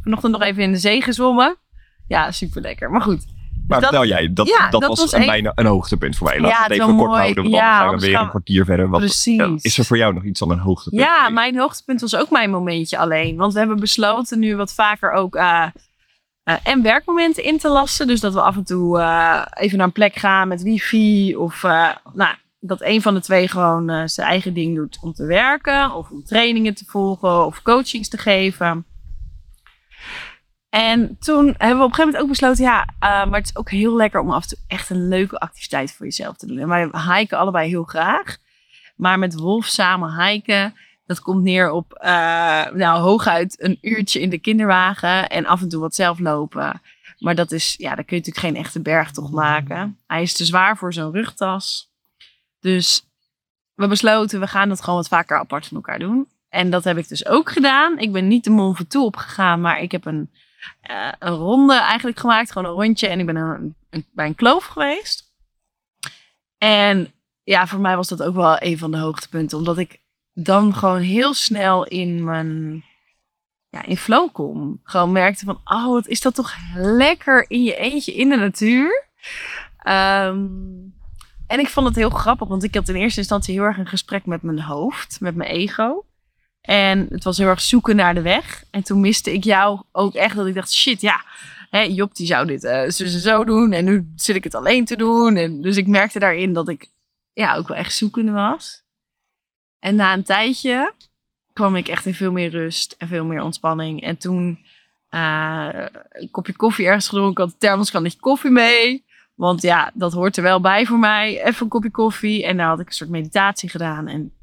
Vanochtend 0.01 0.31
nog 0.31 0.41
even 0.41 0.63
in 0.63 0.71
de 0.71 0.77
zee 0.77 1.01
gezwommen. 1.01 1.57
Ja, 2.07 2.31
super 2.31 2.61
lekker. 2.61 2.91
Maar 2.91 3.01
goed, 3.01 3.25
maar 3.67 3.81
dat, 3.81 3.89
vertel 3.89 4.07
jij, 4.07 4.33
dat, 4.33 4.47
ja, 4.47 4.69
dat, 4.69 4.81
dat, 4.81 4.89
was, 4.89 4.99
was 4.99 5.11
een, 5.11 5.25
bijna 5.25 5.51
een 5.55 5.65
hoogtepunt 5.65 6.17
voor 6.17 6.27
mij. 6.27 6.39
Laten 6.39 6.57
ja, 6.57 6.67
we 6.67 6.73
het 6.73 6.81
even 6.81 6.95
kort 6.95 7.09
mooi. 7.09 7.21
houden, 7.21 7.43
want 7.43 7.55
ja, 7.55 7.79
dan 7.79 7.89
gaan 7.89 7.99
we 7.99 8.05
weer 8.05 8.19
een 8.19 8.29
kwartier 8.29 8.65
verder. 8.65 8.89
Wat, 8.89 8.99
Precies. 8.99 9.63
is 9.63 9.77
er 9.77 9.85
voor 9.85 9.97
jou 9.97 10.13
nog 10.13 10.23
iets 10.23 10.39
dan 10.39 10.51
een 10.51 10.59
hoogtepunt? 10.59 11.01
Ja, 11.01 11.29
mijn 11.29 11.57
hoogtepunt 11.57 12.01
was 12.01 12.15
ook 12.15 12.29
mijn 12.29 12.49
momentje 12.49 12.97
alleen. 12.97 13.35
Want 13.35 13.53
we 13.53 13.59
hebben 13.59 13.79
besloten 13.79 14.39
nu 14.39 14.55
wat 14.55 14.73
vaker 14.73 15.11
ook 15.11 15.35
uh, 15.35 15.65
uh, 16.43 16.55
en 16.63 16.81
werkmomenten 16.81 17.43
in 17.43 17.57
te 17.57 17.69
lassen. 17.69 18.07
Dus 18.07 18.19
dat 18.19 18.33
we 18.33 18.41
af 18.41 18.55
en 18.55 18.63
toe 18.63 18.99
uh, 18.99 19.45
even 19.53 19.77
naar 19.77 19.87
een 19.87 19.93
plek 19.93 20.15
gaan 20.15 20.47
met 20.47 20.63
wifi. 20.63 21.35
Of 21.35 21.63
nou, 22.13 22.35
dat 22.59 22.81
een 22.81 23.01
van 23.01 23.13
de 23.13 23.21
twee 23.21 23.47
gewoon 23.47 24.09
zijn 24.09 24.27
eigen 24.27 24.53
ding 24.53 24.75
doet 24.75 24.97
om 25.01 25.13
te 25.13 25.25
werken. 25.25 25.91
Of 25.91 26.09
om 26.09 26.23
trainingen 26.23 26.75
te 26.75 26.85
volgen 26.87 27.45
of 27.45 27.61
coachings 27.61 28.09
te 28.09 28.17
geven. 28.17 28.85
En 30.75 31.17
toen 31.19 31.55
hebben 31.57 31.77
we 31.77 31.83
op 31.83 31.89
een 31.89 31.95
gegeven 31.95 32.05
moment 32.05 32.17
ook 32.17 32.27
besloten, 32.27 32.63
ja, 32.63 32.81
uh, 32.81 32.99
maar 32.99 33.39
het 33.39 33.45
is 33.45 33.55
ook 33.55 33.69
heel 33.69 33.95
lekker 33.95 34.19
om 34.19 34.31
af 34.31 34.43
en 34.43 34.49
toe 34.49 34.57
echt 34.67 34.89
een 34.89 35.07
leuke 35.07 35.39
activiteit 35.39 35.91
voor 35.91 36.05
jezelf 36.05 36.37
te 36.37 36.45
doen. 36.45 36.57
En 36.57 36.67
wij 36.67 36.89
hiken 37.17 37.37
allebei 37.37 37.69
heel 37.69 37.83
graag. 37.83 38.37
Maar 38.95 39.19
met 39.19 39.35
Wolf 39.35 39.65
samen 39.65 40.25
hiken, 40.25 40.73
dat 41.05 41.19
komt 41.19 41.43
neer 41.43 41.71
op, 41.71 41.99
uh, 42.03 42.09
nou, 42.71 42.99
hooguit 42.99 43.61
een 43.61 43.77
uurtje 43.81 44.21
in 44.21 44.29
de 44.29 44.37
kinderwagen 44.37 45.29
en 45.29 45.45
af 45.45 45.61
en 45.61 45.69
toe 45.69 45.79
wat 45.79 45.95
zelf 45.95 46.19
lopen. 46.19 46.81
Maar 47.19 47.35
dat 47.35 47.51
is, 47.51 47.75
ja, 47.77 47.95
dan 47.95 48.05
kun 48.05 48.17
je 48.17 48.23
natuurlijk 48.23 48.45
geen 48.55 48.63
echte 48.63 48.81
bergtocht 48.81 49.31
maken. 49.31 49.99
Hij 50.07 50.21
is 50.21 50.33
te 50.33 50.45
zwaar 50.45 50.77
voor 50.77 50.93
zo'n 50.93 51.11
rugtas. 51.11 51.91
Dus 52.59 53.05
we 53.73 53.87
besloten, 53.87 54.39
we 54.39 54.47
gaan 54.47 54.69
het 54.69 54.81
gewoon 54.81 54.99
wat 54.99 55.07
vaker 55.07 55.39
apart 55.39 55.67
van 55.67 55.77
elkaar 55.77 55.99
doen. 55.99 56.27
En 56.49 56.69
dat 56.69 56.83
heb 56.83 56.97
ik 56.97 57.07
dus 57.07 57.25
ook 57.25 57.51
gedaan. 57.51 57.97
Ik 57.97 58.11
ben 58.11 58.27
niet 58.27 58.43
de 58.43 58.49
Mont 58.49 58.77
Ventoux 58.77 59.05
opgegaan, 59.05 59.61
maar 59.61 59.81
ik 59.81 59.91
heb 59.91 60.05
een 60.05 60.29
uh, 60.91 61.11
een 61.19 61.33
ronde 61.33 61.75
eigenlijk 61.75 62.19
gemaakt. 62.19 62.51
Gewoon 62.51 62.67
een 62.67 62.83
rondje. 62.83 63.07
En 63.07 63.19
ik 63.19 63.25
ben 63.25 63.35
een, 63.35 63.75
bij 64.11 64.25
een 64.25 64.35
kloof 64.35 64.65
geweest. 64.65 65.33
En 66.57 67.13
ja, 67.43 67.67
voor 67.67 67.79
mij 67.79 67.95
was 67.95 68.07
dat 68.07 68.23
ook 68.23 68.35
wel 68.35 68.55
een 68.59 68.77
van 68.77 68.91
de 68.91 68.97
hoogtepunten. 68.97 69.57
Omdat 69.57 69.77
ik 69.77 70.01
dan 70.33 70.73
gewoon 70.73 71.01
heel 71.01 71.33
snel 71.33 71.85
in 71.85 72.23
mijn 72.23 72.83
ja, 73.69 73.83
in 73.83 73.97
flow 73.97 74.31
kom. 74.31 74.79
Gewoon 74.83 75.11
merkte 75.11 75.45
van, 75.45 75.61
oh, 75.63 75.85
wat 75.85 76.07
is 76.07 76.21
dat 76.21 76.35
toch 76.35 76.55
lekker 76.75 77.45
in 77.47 77.63
je 77.63 77.75
eentje 77.75 78.13
in 78.13 78.29
de 78.29 78.35
natuur. 78.35 79.07
Um, 79.87 80.93
en 81.47 81.59
ik 81.59 81.67
vond 81.67 81.87
het 81.87 81.95
heel 81.95 82.09
grappig, 82.09 82.47
want 82.47 82.63
ik 82.63 82.75
had 82.75 82.89
in 82.89 82.95
eerste 82.95 83.19
instantie 83.19 83.53
heel 83.53 83.63
erg 83.63 83.77
een 83.77 83.87
gesprek 83.87 84.25
met 84.25 84.41
mijn 84.41 84.61
hoofd, 84.61 85.19
met 85.19 85.35
mijn 85.35 85.49
ego. 85.49 86.04
En 86.65 87.07
het 87.09 87.23
was 87.23 87.37
heel 87.37 87.47
erg 87.47 87.61
zoeken 87.61 87.95
naar 87.95 88.13
de 88.13 88.21
weg. 88.21 88.63
En 88.71 88.83
toen 88.83 88.99
miste 88.99 89.33
ik 89.33 89.43
jou 89.43 89.81
ook 89.91 90.13
echt 90.13 90.35
dat 90.35 90.47
ik 90.47 90.53
dacht, 90.53 90.73
shit, 90.73 91.01
ja, 91.01 91.23
hè, 91.69 91.79
Job 91.79 92.15
die 92.15 92.27
zou 92.27 92.47
dit 92.47 92.63
uh, 92.63 92.89
zo, 92.89 93.05
zo 93.05 93.43
doen. 93.43 93.71
En 93.71 93.85
nu 93.85 94.11
zit 94.15 94.35
ik 94.35 94.43
het 94.43 94.55
alleen 94.55 94.85
te 94.85 94.95
doen. 94.97 95.35
En 95.35 95.61
dus 95.61 95.77
ik 95.77 95.87
merkte 95.87 96.19
daarin 96.19 96.53
dat 96.53 96.69
ik 96.69 96.89
ja, 97.33 97.55
ook 97.55 97.67
wel 97.67 97.77
echt 97.77 97.95
zoekende 97.95 98.31
was. 98.31 98.83
En 99.79 99.95
na 99.95 100.13
een 100.13 100.23
tijdje 100.23 100.93
kwam 101.53 101.75
ik 101.75 101.87
echt 101.87 102.05
in 102.05 102.13
veel 102.13 102.31
meer 102.31 102.49
rust 102.49 102.95
en 102.97 103.07
veel 103.07 103.25
meer 103.25 103.41
ontspanning. 103.41 104.01
En 104.01 104.17
toen 104.17 104.59
uh, 105.09 105.69
een 106.09 106.31
kopje 106.31 106.55
koffie 106.55 106.85
ergens 106.85 107.07
gedronken. 107.07 107.43
Ik 107.43 107.49
had 107.49 107.59
thermoskan 107.59 108.11
koffie 108.19 108.51
mee. 108.51 109.05
Want 109.35 109.61
ja, 109.61 109.91
dat 109.93 110.13
hoort 110.13 110.37
er 110.37 110.43
wel 110.43 110.61
bij 110.61 110.85
voor 110.85 110.99
mij. 110.99 111.43
Even 111.43 111.63
een 111.63 111.69
kopje 111.69 111.91
koffie. 111.91 112.45
En 112.45 112.57
daar 112.57 112.67
had 112.67 112.79
ik 112.79 112.87
een 112.87 112.93
soort 112.93 113.09
meditatie 113.09 113.69
gedaan. 113.69 114.07
En 114.07 114.33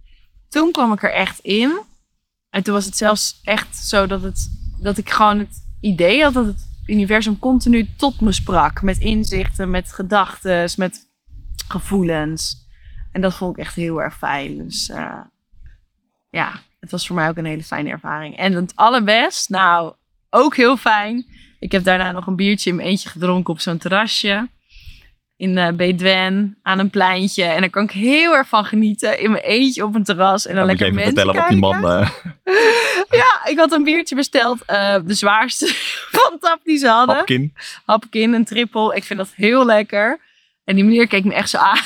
toen 0.49 0.73
kwam 0.73 0.93
ik 0.93 1.03
er 1.03 1.13
echt 1.13 1.39
in 1.39 1.81
en 2.53 2.63
toen 2.63 2.75
was 2.75 2.85
het 2.85 2.97
zelfs 2.97 3.41
echt 3.45 3.77
zo 3.77 4.07
dat, 4.07 4.23
het, 4.23 4.51
dat 4.81 4.99
ik 4.99 5.11
gewoon 5.11 5.39
het 5.39 5.65
idee 5.81 6.23
had 6.23 6.35
dat 6.35 6.47
het 6.47 6.69
universum 6.87 7.39
continu 7.39 7.89
tot 7.97 8.21
me 8.21 8.33
sprak. 8.33 8.83
Met 8.83 8.99
inzichten, 8.99 9.71
met 9.71 9.93
gedachten, 9.93 10.71
met 10.77 11.09
gevoelens. 11.69 12.67
En 13.13 13.21
dat 13.21 13.35
vond 13.35 13.57
ik 13.57 13.65
echt 13.65 13.75
heel 13.75 14.03
erg 14.03 14.17
fijn. 14.17 14.59
Dus 14.59 14.89
uh, 14.89 15.21
ja, 16.31 16.61
het 16.81 16.91
was 16.91 17.07
voor 17.07 17.17
mij 17.17 17.29
ook 17.29 17.37
een 17.37 17.45
hele 17.45 17.63
fijne 17.63 17.91
ervaring. 17.91 18.37
En 18.37 18.53
het 18.53 18.77
allerbest, 18.77 19.49
nou, 19.49 19.95
ook 20.31 20.57
heel 20.57 20.77
fijn. 20.77 21.27
Ik 21.59 21.73
heb 21.73 21.85
daarna 21.85 22.13
nog 22.13 22.27
een 22.27 22.37
biertje 22.37 22.71
in 22.71 22.77
mijn 22.77 22.89
eentje 22.89 23.09
gedronken 23.09 23.53
op 23.53 23.61
zo'n 23.61 23.79
terrasje. 23.79 24.49
In 25.43 25.57
uh, 25.57 25.69
Bedwen 25.71 26.59
aan 26.63 26.79
een 26.79 26.91
pleintje. 26.91 27.45
En 27.45 27.61
daar 27.61 27.71
kan 27.71 27.83
ik 27.85 27.91
heel 27.91 28.35
erg 28.35 28.49
van 28.49 28.65
genieten. 28.65 29.21
In 29.21 29.31
mijn 29.31 29.43
eentje 29.43 29.85
op 29.85 29.95
een 29.95 30.05
terras. 30.05 30.47
En 30.47 30.55
dan, 30.55 30.67
Dan 30.67 30.77
lekker 30.77 30.87
even 30.87 30.99
mensen 30.99 31.15
vertellen 31.15 31.41
wat 31.41 31.51
die 31.51 31.59
man 31.59 31.91
eh 31.91 32.11
Ja, 33.21 33.51
ik 33.51 33.59
had 33.59 33.73
een 33.73 33.85
biertje 33.85 34.15
besteld. 34.15 34.65
eh, 34.65 34.97
de 35.05 35.15
zwaarste 35.15 35.67
van 36.17 36.39
tap 36.39 36.61
die 36.65 36.77
ze 36.77 36.89
hadden. 36.89 37.17
hapkin. 37.17 37.55
Hapkin, 37.85 38.33
een 38.33 38.45
triple. 38.45 38.97
Ik 38.97 39.05
vind 39.05 39.19
dat 39.19 39.33
heel 39.35 39.65
lekker. 39.65 40.21
En 40.65 40.75
die 40.75 40.85
meneer 40.85 41.07
keek 41.07 41.25
me 41.25 41.35
echt 41.35 41.51
zo 41.51 41.57
aan 41.57 41.83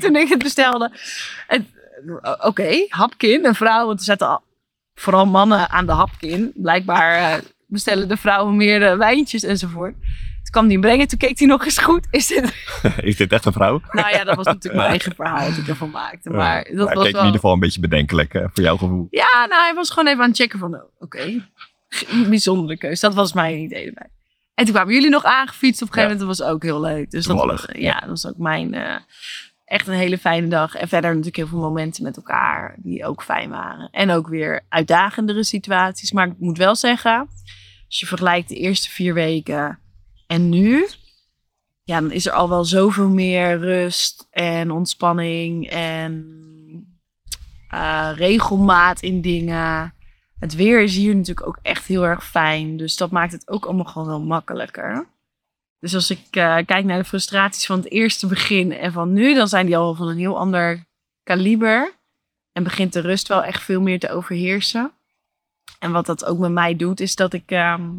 toen 0.00 0.16
ik 0.16 0.28
het 0.28 0.42
bestelde. 0.42 0.90
Oké, 2.40 2.86
hapkin, 2.88 3.44
een 3.44 3.54
vrouw. 3.54 3.86
Want 3.86 3.98
er 3.98 4.04
zaten 4.04 4.28
al, 4.28 4.42
vooral 4.94 5.26
mannen 5.26 5.68
aan 5.70 5.86
de 5.86 5.92
hapkin. 5.92 6.52
Blijkbaar 6.54 7.40
bestellen 7.66 8.08
de 8.08 8.16
vrouwen 8.16 8.56
meer 8.56 8.98
wijntjes 8.98 9.42
enzovoort. 9.42 9.94
Toen 10.50 10.62
kwam 10.62 10.64
die 10.64 10.78
hem 10.78 10.88
brengen. 10.88 11.08
Toen 11.08 11.18
keek 11.18 11.38
hij 11.38 11.48
nog 11.48 11.64
eens 11.64 11.78
goed. 11.78 12.06
Is 12.10 12.26
dit... 12.26 12.54
Is 13.10 13.16
dit 13.16 13.32
echt 13.32 13.44
een 13.44 13.52
vrouw? 13.52 13.80
Nou 13.90 14.10
ja, 14.10 14.24
dat 14.24 14.36
was 14.36 14.46
natuurlijk 14.46 14.74
mijn 14.74 14.88
eigen 14.88 15.14
verhaal 15.14 15.48
dat 15.48 15.56
ik 15.56 15.68
ervan 15.68 15.90
maakte. 15.90 16.30
Maar 16.30 16.64
dat 16.64 16.86
hij 16.86 16.94
was 16.94 17.04
keek 17.04 17.12
wel... 17.12 17.20
in 17.20 17.26
ieder 17.26 17.40
geval 17.40 17.52
een 17.52 17.60
beetje 17.60 17.80
bedenkelijk 17.80 18.32
voor 18.32 18.62
jouw 18.62 18.76
gevoel. 18.76 19.06
Ja, 19.10 19.46
nou, 19.48 19.62
hij 19.62 19.74
was 19.74 19.90
gewoon 19.90 20.06
even 20.06 20.22
aan 20.22 20.28
het 20.28 20.38
checken 20.38 20.58
van, 20.58 20.74
oh, 20.74 20.82
oké, 20.98 21.48
bijzondere 22.28 22.78
keus. 22.78 23.00
Dat 23.00 23.14
was 23.14 23.32
mijn 23.32 23.58
idee 23.58 23.86
erbij. 23.86 24.10
En 24.54 24.64
toen 24.64 24.74
kwamen 24.74 24.94
jullie 24.94 25.10
nog 25.10 25.24
aangefietst 25.24 25.82
op 25.82 25.88
een 25.88 25.94
gegeven 25.94 26.16
moment. 26.16 26.38
Dat 26.38 26.46
was 26.46 26.54
ook 26.54 26.62
heel 26.62 26.80
leuk. 26.80 27.10
Dus 27.10 27.24
dat, 27.24 27.36
Toevallig, 27.36 27.78
ja, 27.78 28.00
dat 28.00 28.08
was 28.08 28.26
ook 28.26 28.38
mijn, 28.38 28.74
eh, 28.74 28.96
echt 29.64 29.86
een 29.86 29.94
hele 29.94 30.18
fijne 30.18 30.48
dag. 30.48 30.74
En 30.74 30.88
verder 30.88 31.10
natuurlijk 31.10 31.36
heel 31.36 31.46
veel 31.46 31.58
momenten 31.58 32.02
met 32.02 32.16
elkaar 32.16 32.74
die 32.78 33.04
ook 33.06 33.22
fijn 33.22 33.50
waren. 33.50 33.88
En 33.90 34.10
ook 34.10 34.28
weer 34.28 34.60
uitdagendere 34.68 35.44
situaties. 35.44 36.12
Maar 36.12 36.26
ik 36.26 36.38
moet 36.38 36.58
wel 36.58 36.76
zeggen, 36.76 37.28
als 37.86 38.00
je 38.00 38.06
vergelijkt 38.06 38.48
de 38.48 38.56
eerste 38.56 38.90
vier 38.90 39.14
weken 39.14 39.78
en 40.30 40.48
nu... 40.48 40.86
Ja, 41.82 42.00
dan 42.00 42.10
is 42.12 42.26
er 42.26 42.32
al 42.32 42.48
wel 42.48 42.64
zoveel 42.64 43.08
meer 43.08 43.58
rust 43.58 44.26
en 44.30 44.70
ontspanning 44.70 45.68
en 45.68 46.24
eh, 47.68 48.10
regelmaat 48.14 49.02
in 49.02 49.20
dingen. 49.20 49.94
Het 50.38 50.54
weer 50.54 50.82
is 50.82 50.96
hier 50.96 51.16
natuurlijk 51.16 51.46
ook 51.46 51.58
echt 51.62 51.86
heel 51.86 52.04
erg 52.06 52.26
fijn. 52.26 52.76
Dus 52.76 52.96
dat 52.96 53.10
maakt 53.10 53.32
het 53.32 53.48
ook 53.48 53.64
allemaal 53.64 53.84
gewoon 53.84 54.08
wel 54.08 54.20
makkelijker. 54.20 55.08
Dus 55.78 55.94
als 55.94 56.10
ik 56.10 56.26
eh, 56.30 56.56
kijk 56.66 56.84
naar 56.84 56.98
de 56.98 57.04
frustraties 57.04 57.66
van 57.66 57.78
het 57.78 57.90
eerste 57.90 58.26
begin 58.26 58.72
en 58.72 58.92
van 58.92 59.12
nu, 59.12 59.34
dan 59.34 59.48
zijn 59.48 59.66
die 59.66 59.76
al 59.76 59.94
van 59.94 60.08
een 60.08 60.18
heel 60.18 60.38
ander 60.38 60.84
kaliber. 61.22 61.94
En 62.52 62.62
begint 62.62 62.92
de 62.92 63.00
rust 63.00 63.28
wel 63.28 63.44
echt 63.44 63.62
veel 63.62 63.80
meer 63.80 63.98
te 63.98 64.10
overheersen. 64.10 64.92
En 65.78 65.92
wat 65.92 66.06
dat 66.06 66.24
ook 66.24 66.38
met 66.38 66.52
mij 66.52 66.76
doet, 66.76 67.00
is 67.00 67.14
dat 67.14 67.32
ik 67.32 67.50
ehm, 67.50 67.90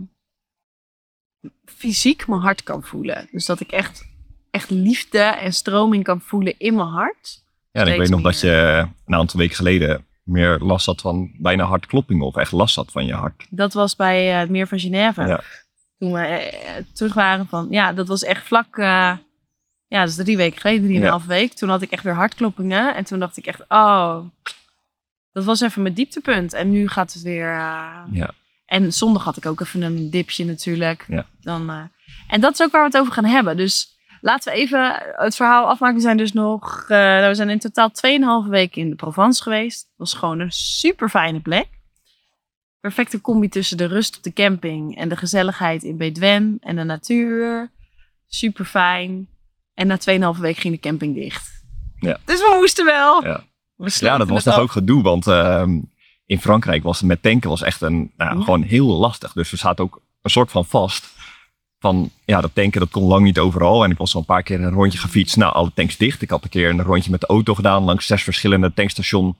fysiek 1.66 2.28
mijn 2.28 2.42
hart 2.42 2.64
kan 2.64 2.84
voelen. 2.84 3.28
Dus 3.32 3.46
dat 3.46 3.60
ik 3.60 3.72
echt, 3.72 4.04
echt 4.52 4.70
liefde 4.70 5.20
en 5.20 5.54
stroming 5.54 6.04
kan 6.04 6.22
voelen 6.22 6.54
in 6.58 6.76
mijn 6.76 6.88
hart. 6.88 7.44
Ja, 7.72 7.82
en 7.82 7.88
ik 7.88 8.00
weet 8.00 8.10
nog 8.10 8.22
meer. 8.22 8.32
dat 8.32 8.42
je 8.42 8.88
een 9.06 9.16
aantal 9.16 9.40
weken 9.40 9.56
geleden 9.56 10.06
meer 10.24 10.60
last 10.60 10.86
had 10.86 11.02
van 11.02 11.32
bijna 11.38 11.64
hartkloppingen 11.64 12.26
of 12.26 12.36
echt 12.36 12.52
last 12.52 12.76
had 12.76 12.92
van 12.92 13.06
je 13.06 13.14
hart. 13.14 13.48
Dat 13.50 13.74
was 13.74 13.96
bij 13.96 14.32
eh, 14.34 14.40
het 14.40 14.50
Meer 14.50 14.68
van 14.68 14.80
Genève. 14.80 15.22
Ja. 15.28 15.42
Toen 15.98 16.12
we 16.12 16.20
eh, 16.20 16.84
terug 16.94 17.14
waren 17.14 17.48
van... 17.48 17.68
Ja, 17.70 17.94
dat 17.94 18.08
was 18.08 18.24
echt 18.24 18.46
vlak... 18.48 18.78
eh, 18.78 19.18
ja, 19.88 20.04
is 20.04 20.16
drie 20.16 20.38
weken 20.38 20.62
geleden, 20.62 20.84
drieënhalf 20.84 21.26
week. 21.26 21.54
Toen 21.54 21.70
had 21.70 21.82
ik 21.82 21.92
echt 21.92 22.04
weer 22.04 22.14
hartkloppingen. 22.14 22.96
En 22.96 23.04
toen 23.04 23.20
dacht 23.20 23.38
ik 23.38 23.46
echt, 23.46 23.62
oh... 23.68 24.20
Dat 25.32 25.44
was 25.44 25.62
even 25.62 25.82
mijn 25.82 25.94
dieptepunt. 25.94 26.54
En 26.54 26.70
nu 26.70 26.88
gaat 26.88 27.14
het 27.14 27.22
weer... 27.22 27.50
eh, 27.52 28.04
Ja. 28.12 28.32
En 28.72 28.94
zondag 28.94 29.24
had 29.24 29.38
ik 29.38 29.46
ook 29.46 29.62
even 29.62 29.82
een 29.82 30.10
dipje 30.10 30.46
natuurlijk. 30.46 31.06
Ja. 31.08 31.26
Dan, 31.42 31.70
eh, 31.70 31.84
en 32.28 32.42
dat 32.42 32.54
is 32.54 32.62
ook 32.62 32.72
waar 32.72 32.82
we 32.82 32.88
het 32.88 32.98
over 32.98 33.14
gaan 33.14 33.26
hebben. 33.26 33.58
Dus 33.58 33.98
laten 34.22 34.54
we 34.54 34.60
even 34.60 35.02
het 35.16 35.36
verhaal 35.36 35.68
afmaken. 35.68 35.96
We 35.96 36.02
zijn 36.02 36.18
dus 36.18 36.34
nog... 36.34 36.82
eh, 36.82 37.28
we 37.28 37.36
zijn 37.36 37.50
in 37.50 37.60
totaal 37.60 37.92
2,5 38.46 38.50
weken 38.50 38.82
in 38.82 38.90
de 38.90 38.96
Provence 38.96 39.44
geweest. 39.44 39.82
Dat 39.82 39.94
was 39.98 40.14
gewoon 40.14 40.40
een 40.40 40.52
super 40.52 41.10
fijne 41.10 41.40
plek. 41.40 41.68
Perfecte 42.80 43.22
combi 43.22 43.50
tussen 43.50 43.78
de 43.78 43.86
rust 43.86 44.18
op 44.18 44.24
de 44.24 44.34
camping 44.34 44.98
en 44.98 45.10
de 45.10 45.18
gezelligheid 45.18 45.84
in 45.84 45.98
Bedwen 45.98 46.58
en 46.62 46.76
de 46.76 46.84
natuur. 46.84 47.72
Super 48.28 48.66
fijn. 48.66 49.28
En 49.74 49.88
na 49.88 50.00
2,5 50.36 50.40
weken 50.40 50.62
ging 50.62 50.74
de 50.74 50.80
camping 50.80 51.16
dicht. 51.16 51.64
Ja. 52.00 52.18
Dus 52.26 52.40
we 52.40 52.58
moesten 52.60 52.86
wel. 52.86 53.24
Ja. 53.24 53.44
We 53.76 53.98
Ja, 54.00 54.18
dat 54.18 54.28
was 54.28 54.46
het 54.46 54.54
toch 54.54 54.64
ook 54.64 54.72
gedoe, 54.72 55.04
want 55.04 55.28
ehm, 55.28 55.80
in 56.32 56.40
Frankrijk 56.42 56.84
was 56.84 56.98
het 57.00 57.08
met 57.08 57.22
tanken 57.22 57.50
was 57.50 57.62
echt 57.62 57.82
een, 57.82 58.12
nou, 58.18 58.38
Ja. 58.38 58.44
gewoon 58.44 58.62
heel 58.62 58.88
lastig. 58.88 59.34
Dus 59.34 59.52
we 59.52 59.58
zaten 59.58 59.84
ook 59.84 60.02
een 60.22 60.30
soort 60.30 60.52
van 60.52 60.66
vast. 60.66 61.10
Van, 61.80 62.10
ja, 62.26 62.42
dat 62.42 62.56
tanken 62.56 62.80
dat 62.80 62.90
kon 62.92 63.04
lang 63.04 63.24
niet 63.24 63.40
overal. 63.40 63.84
En 63.84 63.92
ik 63.92 63.98
was 63.98 64.14
al 64.14 64.20
een 64.20 64.26
paar 64.26 64.44
keer 64.44 64.62
een 64.62 64.72
rondje 64.74 65.00
gefietst. 65.00 65.38
Nou, 65.38 65.54
alle 65.54 65.72
tanks 65.74 65.98
dicht. 65.98 66.22
Ik 66.22 66.30
had 66.30 66.44
een 66.44 66.50
keer 66.50 66.70
een 66.70 66.82
rondje 66.84 67.12
met 67.12 67.22
de 67.22 67.28
auto 67.28 67.56
gedaan 67.56 67.84
langs 67.84 68.06
zes 68.06 68.24
verschillende 68.24 68.74
tankstations. 68.74 69.36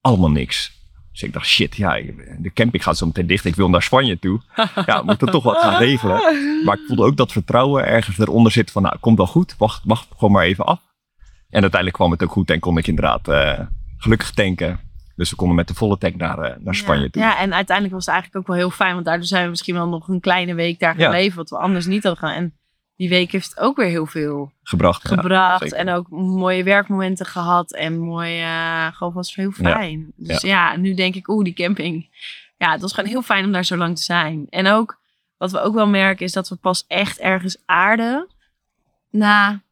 Allemaal 0.00 0.30
niks. 0.30 0.72
Dus 1.12 1.22
ik 1.22 1.32
dacht, 1.32 1.46
shit, 1.46 1.76
ja, 1.76 2.00
de 2.38 2.52
camping 2.54 2.82
gaat 2.82 2.96
zo 2.96 3.06
meteen 3.06 3.26
dicht. 3.26 3.44
Ik 3.44 3.54
wil 3.54 3.68
naar 3.68 3.82
Spanje 3.82 4.18
toe. 4.18 4.40
Ja, 4.86 4.98
we 5.00 5.02
moeten 5.04 5.30
toch 5.30 5.42
wat 5.42 5.58
gaan 5.58 5.78
regelen. 5.88 6.20
Maar 6.64 6.78
ik 6.78 6.84
voelde 6.86 7.04
ook 7.04 7.16
dat 7.16 7.32
vertrouwen 7.32 7.84
ergens 7.86 8.18
eronder 8.18 8.52
zit 8.52 8.70
van, 8.70 8.82
nou, 8.82 8.96
komt 9.00 9.16
wel 9.16 9.26
goed. 9.26 9.54
Wacht, 9.58 9.82
wacht 9.84 10.06
gewoon 10.16 10.32
maar 10.32 10.44
even 10.44 10.64
af. 10.64 10.80
En 11.48 11.60
uiteindelijk 11.60 11.94
kwam 11.94 12.10
het 12.10 12.22
ook 12.22 12.32
goed 12.32 12.50
en 12.50 12.60
kon 12.60 12.78
ik 12.78 12.86
inderdaad 12.86 13.28
eh, 13.28 13.60
gelukkig 13.96 14.30
tanken. 14.30 14.80
Dus 15.18 15.30
we 15.30 15.36
konden 15.36 15.56
met 15.56 15.68
de 15.68 15.74
volle 15.74 15.98
tank 15.98 16.16
naar, 16.16 16.38
eh, 16.38 16.56
naar 16.58 16.74
Spanje 16.74 17.02
ja. 17.02 17.08
toe. 17.08 17.22
Ja, 17.22 17.38
en 17.38 17.54
uiteindelijk 17.54 17.94
was 17.96 18.04
het 18.06 18.14
eigenlijk 18.14 18.42
ook 18.42 18.54
wel 18.54 18.62
heel 18.62 18.76
fijn. 18.76 18.92
Want 18.94 19.04
daardoor 19.06 19.26
zijn 19.26 19.44
we 19.44 19.50
misschien 19.50 19.74
wel 19.74 19.88
nog 19.88 20.08
een 20.08 20.20
kleine 20.20 20.54
week 20.54 20.78
daar 20.78 20.98
Ja. 20.98 21.04
gebleven. 21.04 21.36
Wat 21.36 21.50
we 21.50 21.56
anders 21.58 21.86
niet 21.86 22.02
hadden 22.02 22.20
gedaan. 22.28 22.42
En 22.42 22.54
die 22.96 23.08
week 23.08 23.32
heeft 23.32 23.58
ook 23.60 23.76
weer 23.76 23.86
heel 23.88 24.06
veel 24.06 24.52
Gebracht. 24.62 25.08
gebracht. 25.08 25.72
en 25.72 25.90
ook 25.90 26.10
mooie 26.10 26.62
werkmomenten 26.62 27.26
gehad. 27.26 27.72
En 27.72 27.98
mooi, 27.98 28.40
eh, 28.40 28.86
gewoon 28.92 29.12
was 29.12 29.34
heel 29.34 29.50
fijn. 29.50 30.12
Dus 30.16 30.40
ja. 30.40 30.76
nu 30.76 30.94
denk 30.94 31.14
ik, 31.14 31.28
oeh, 31.28 31.44
die 31.44 31.54
camping. 31.54 32.08
Ja, 32.56 32.72
het 32.72 32.80
was 32.80 32.92
gewoon 32.92 33.10
heel 33.10 33.22
fijn 33.22 33.44
om 33.44 33.52
daar 33.52 33.64
zo 33.64 33.76
lang 33.76 33.96
te 33.96 34.02
zijn. 34.02 34.46
En 34.50 34.66
ook, 34.66 34.98
wat 35.36 35.50
we 35.50 35.60
ook 35.60 35.74
wel 35.74 35.88
merken, 35.88 36.24
is 36.26 36.32
dat 36.32 36.48
we 36.48 36.56
pas 36.56 36.84
echt 36.86 37.18
ergens 37.18 37.62
aarden. 37.66 38.26
Na, 39.10 39.62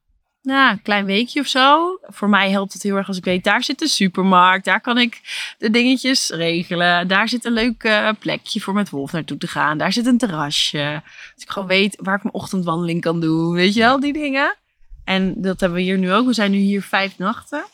na 0.46 0.70
een 0.70 0.82
klein 0.82 1.04
weekje 1.04 1.40
of 1.40 1.46
zo. 1.46 1.98
Voor 2.02 2.28
mij 2.28 2.50
helpt 2.50 2.72
het 2.72 2.82
heel 2.82 2.96
erg 2.96 3.08
als 3.08 3.16
ik 3.16 3.24
weet, 3.24 3.44
daar 3.44 3.64
zit 3.64 3.78
de 3.78 3.88
supermarkt. 3.88 4.64
Daar 4.64 4.80
kan 4.80 4.98
ik 4.98 5.20
de 5.58 5.70
dingetjes 5.70 6.28
regelen. 6.28 7.08
Daar 7.08 7.28
zit 7.28 7.44
een 7.44 7.52
leuk 7.52 7.82
eh, 7.82 8.08
plekje 8.18 8.60
voor 8.60 8.74
met 8.74 8.90
Wolf 8.90 9.12
naartoe 9.12 9.38
te 9.38 9.46
gaan. 9.46 9.78
Daar 9.78 9.92
zit 9.92 10.06
een 10.06 10.18
terrasje. 10.18 11.02
Dat 11.34 11.42
ik 11.42 11.50
gewoon 11.50 11.68
weet 11.68 11.96
waar 12.00 12.16
ik 12.16 12.22
mijn 12.22 12.34
ochtendwandeling 12.34 13.00
kan 13.00 13.20
doen. 13.20 13.52
Weet 13.52 13.74
je 13.74 13.80
wel, 13.80 14.00
die 14.00 14.12
dingen. 14.12 14.56
En 15.04 15.34
dat 15.42 15.60
hebben 15.60 15.78
we 15.78 15.84
hier 15.84 15.98
nu 15.98 16.12
ook. 16.12 16.26
We 16.26 16.32
zijn 16.32 16.50
nu 16.50 16.58
hier 16.58 16.82
vijf 16.82 17.18
nachten. 17.18 17.64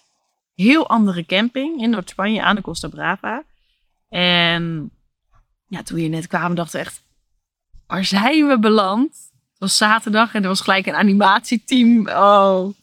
Heel 0.55 0.89
andere 0.89 1.27
camping 1.27 1.83
in 1.83 1.91
Noord-Spanje 1.91 2.43
aan 2.43 2.57
de 2.57 2.63
Costa 2.63 2.89
Brava. 2.89 3.43
En 4.09 4.91
ja, 5.67 5.83
toen 5.83 5.97
we 5.97 6.03
hier 6.03 6.11
net 6.11 6.27
kwamen, 6.27 6.57
dachten 6.57 6.81
we 6.81 6.87
echt, 6.87 7.03
waar 7.87 8.05
zijn 8.05 8.49
we 8.49 8.59
beland? 8.59 9.32
Was 9.63 9.77
zaterdag 9.77 10.35
en 10.35 10.43
er 10.43 10.49
was 10.49 10.61
gelijk 10.61 10.87
een 10.87 10.95
animatieteam. 10.95 12.09
Oh, 12.09 12.75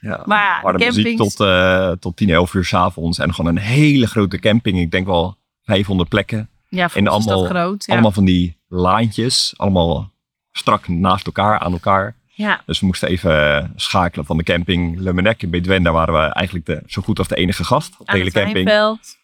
Ja, 0.00 0.22
maar 0.24 0.60
ja, 0.64 0.72
de 0.72 0.84
muziek 0.84 1.16
tot, 1.16 1.40
eh, 1.40 1.90
tot 1.90 2.16
10, 2.16 2.30
11 2.30 2.54
uur 2.54 2.64
s'avonds. 2.64 3.18
En 3.18 3.34
gewoon 3.34 3.56
een 3.56 3.62
hele 3.62 4.06
grote 4.06 4.38
camping. 4.38 4.78
Ik 4.78 4.90
denk 4.90 5.06
wel 5.06 5.36
500 5.62 6.08
plekken. 6.08 6.48
ja, 6.68 6.88
En 6.94 7.06
allemaal- 7.08 7.44
groot. 7.44 7.84
Ja. 7.86 7.92
Allemaal 7.92 8.12
van 8.12 8.24
die 8.24 8.56
laantjes. 8.68 9.54
Allemaal 9.56 10.10
strak 10.52 10.88
naast 10.88 11.26
elkaar, 11.26 11.58
aan 11.58 11.72
elkaar. 11.72 12.16
ja. 12.26 12.62
Dus 12.66 12.80
we 12.80 12.86
moesten 12.86 13.08
even 13.08 13.56
eh, 13.56 13.68
schakelen 13.76 14.24
van 14.26 14.36
de 14.36 14.42
camping 14.42 14.98
Le 15.00 15.12
Menec 15.12 15.42
in 15.42 15.50
Bedwen. 15.50 15.82
Daar 15.82 15.92
waren 15.92 16.14
we 16.14 16.20
eigenlijk 16.20 16.66
de, 16.66 16.82
zo 16.86 17.02
goed 17.02 17.18
als 17.18 17.28
de 17.28 17.36
enige 17.36 17.64
gast 17.64 17.94
op 17.98 18.06
de 18.06 18.16
hele 18.16 18.30
camping. 18.30 18.64
Wijnveld. 18.64 19.16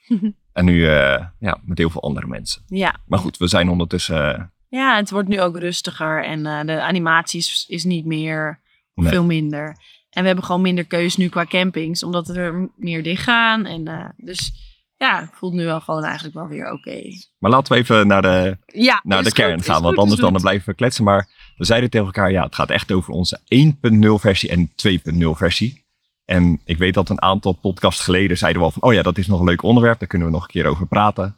En 0.53 0.65
nu 0.65 0.87
eh, 0.89 1.25
ja, 1.39 1.59
met 1.63 1.79
heel 1.79 1.91
veel 1.91 2.03
andere 2.03 2.27
mensen. 2.27 2.63
Ja. 2.67 2.95
Maar 3.07 3.19
goed, 3.19 3.37
we 3.37 3.47
zijn 3.49 3.69
ondertussen... 3.69 4.53
ja, 4.71 4.97
het 4.97 5.11
wordt 5.11 5.29
nu 5.29 5.41
ook 5.41 5.59
rustiger 5.59 6.25
en 6.25 6.47
eh, 6.47 6.61
de 6.67 6.83
animatie 6.83 7.65
is, 7.67 7.85
niet 7.85 8.05
meer 8.05 8.61
Nee. 8.95 9.09
veel 9.09 9.25
minder. 9.25 9.77
En 10.11 10.21
we 10.21 10.27
hebben 10.27 10.45
gewoon 10.45 10.61
minder 10.61 10.85
keus 10.85 11.17
nu 11.17 11.29
qua 11.29 11.45
campings, 11.45 12.03
omdat 12.03 12.29
er 12.29 12.71
meer 12.77 13.03
dicht 13.03 13.23
gaan. 13.23 13.67
En, 13.67 13.89
eh, 13.89 14.09
dus 14.17 14.53
ja, 14.97 15.21
het 15.21 15.31
voelt 15.33 15.53
nu 15.53 15.65
wel 15.65 15.81
gewoon 15.81 16.05
eigenlijk 16.05 16.35
wel 16.35 16.49
weer 16.49 16.73
oké. 16.73 17.01
maar 17.39 17.51
laten 17.51 17.73
we 17.73 17.79
even 17.79 18.07
naar 18.07 18.23
de, 18.23 18.57
Ja, 18.67 19.01
naar 19.05 19.23
de 19.23 19.33
kern 19.33 19.55
goed, 19.57 19.65
gaan. 19.65 19.83
Want 19.83 19.97
anders 19.97 20.21
dan 20.21 20.33
blijven 20.33 20.69
we 20.69 20.75
kletsen. 20.75 21.05
Maar 21.05 21.29
we 21.57 21.65
zeiden 21.65 21.91
tegen 21.91 22.07
elkaar, 22.07 22.31
ja, 22.31 22.43
het 22.45 22.55
gaat 22.55 22.71
echt 22.71 22.93
over 22.93 23.13
onze 23.13 23.41
1.0 23.49 24.19
versie 24.19 24.51
en 24.51 24.73
2.0 24.75 25.37
versie. 25.37 25.85
En 26.25 26.61
ik 26.65 26.79
weet 26.79 26.95
dat 26.95 27.09
een 27.09 27.23
aantal 27.23 27.53
podcasts 27.53 28.03
geleden 28.05 28.39
zeiden 28.39 28.61
we 28.61 28.67
al 28.67 28.73
van, 28.75 28.83
oh 28.83 28.93
ja, 28.93 29.03
dat 29.03 29.19
is 29.19 29.27
nog 29.27 29.41
een 29.41 29.47
leuk 29.47 29.63
onderwerp. 29.63 29.99
Daar 29.99 30.09
kunnen 30.09 30.27
we 30.29 30.33
nog 30.35 30.43
een 30.43 30.51
keer 30.51 30.67
over 30.67 30.87
praten. 30.87 31.37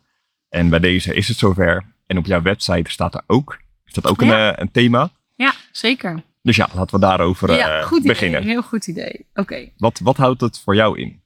En 0.48 0.68
bij 0.68 0.78
deze 0.78 1.14
is 1.14 1.28
het 1.28 1.38
zover. 1.38 1.91
En 2.06 2.18
op 2.18 2.26
jouw 2.26 2.42
website 2.42 2.90
staat 2.90 3.14
er 3.14 3.22
ook, 3.26 3.58
is 3.84 3.92
dat 3.92 4.06
ook 4.06 4.20
een, 4.20 4.26
Ja. 4.26 4.52
eh, 4.52 4.58
een 4.62 4.70
thema. 4.70 5.10
Ja, 5.34 5.52
zeker. 5.72 6.22
Dus 6.42 6.56
ja, 6.56 6.68
laten 6.74 6.94
we 6.94 7.00
daarover 7.06 7.50
eh, 7.50 7.56
ja, 7.56 7.82
goed 7.82 7.98
idee. 7.98 8.08
beginnen. 8.12 8.42
Heel 8.42 8.62
goed 8.62 8.86
idee. 8.86 9.26
Oké, 9.34 9.70
Wat, 9.76 9.98
wat 9.98 10.16
houdt 10.16 10.40
het 10.40 10.60
voor 10.60 10.74
jou 10.74 10.98
in? 10.98 11.22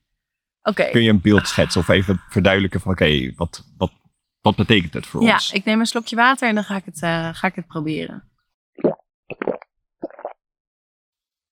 oké. 0.62 0.88
Kun 0.90 1.02
je 1.02 1.11
een 1.11 1.21
beeld 1.21 1.49
schetsen 1.49 1.80
of 1.80 1.88
even 1.88 2.23
verduidelijken 2.28 2.80
van, 2.80 2.92
oké, 2.92 3.33
wat, 3.37 3.64
wat, 3.76 3.92
wat 4.40 4.56
betekent 4.56 4.95
het 4.95 5.06
voor 5.06 5.23
Ja, 5.23 5.33
ons? 5.33 5.52
ik 5.52 5.64
neem 5.64 5.80
een 5.80 5.87
slokje 5.87 6.16
water 6.16 6.49
en 6.49 6.54
dan 6.54 6.64
ga 6.64 6.76
ik 6.76 6.85
het, 6.85 7.02
eh, 7.02 7.28
ga 7.33 7.47
ik 7.47 7.54
het 7.54 7.66
proberen. 7.66 8.25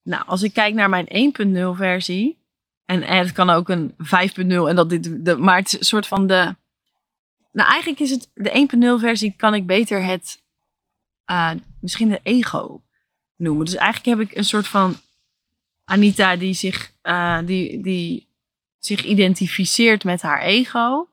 Nou, 0.03 0.25
als 0.27 0.43
ik 0.43 0.53
kijk 0.53 0.75
naar 0.75 0.89
mijn 0.89 1.07
1.0 1.09 1.75
versie. 1.77 2.43
En, 2.85 3.03
en 3.03 3.19
het 3.19 3.33
kan 3.33 3.51
ook 3.51 3.69
een 3.69 3.95
5.0. 3.99 4.69
En 4.69 4.77
dat 4.77 4.91
dit, 4.91 5.25
de, 5.25 5.37
maar 5.37 5.57
het 5.57 5.67
is 5.67 5.73
een 5.79 5.85
soort 5.85 6.07
van 6.07 6.27
de. 6.27 6.57
Nou, 7.55 7.69
eigenlijk 7.71 8.01
is 8.01 8.11
het 8.11 8.31
de 8.35 8.69
1.0 8.97 9.01
versie. 9.01 9.35
Kan 9.37 9.55
ik 9.55 9.67
beter 9.67 10.05
het. 10.05 10.43
eh, 11.25 11.51
misschien 11.81 12.09
de 12.09 12.21
ego 12.23 12.83
noemen. 13.37 13.65
Dus 13.65 13.75
eigenlijk 13.75 14.19
heb 14.19 14.29
ik 14.29 14.37
een 14.37 14.45
soort 14.45 14.69
van. 14.69 14.97
Anita 15.85 16.37
die 16.37 16.55
zich, 16.55 16.93
eh, 17.03 17.39
die, 17.45 17.83
die 17.83 18.29
zich 18.79 19.05
identificeert 19.05 20.05
met 20.05 20.23
haar 20.23 20.41
ego. 20.43 21.09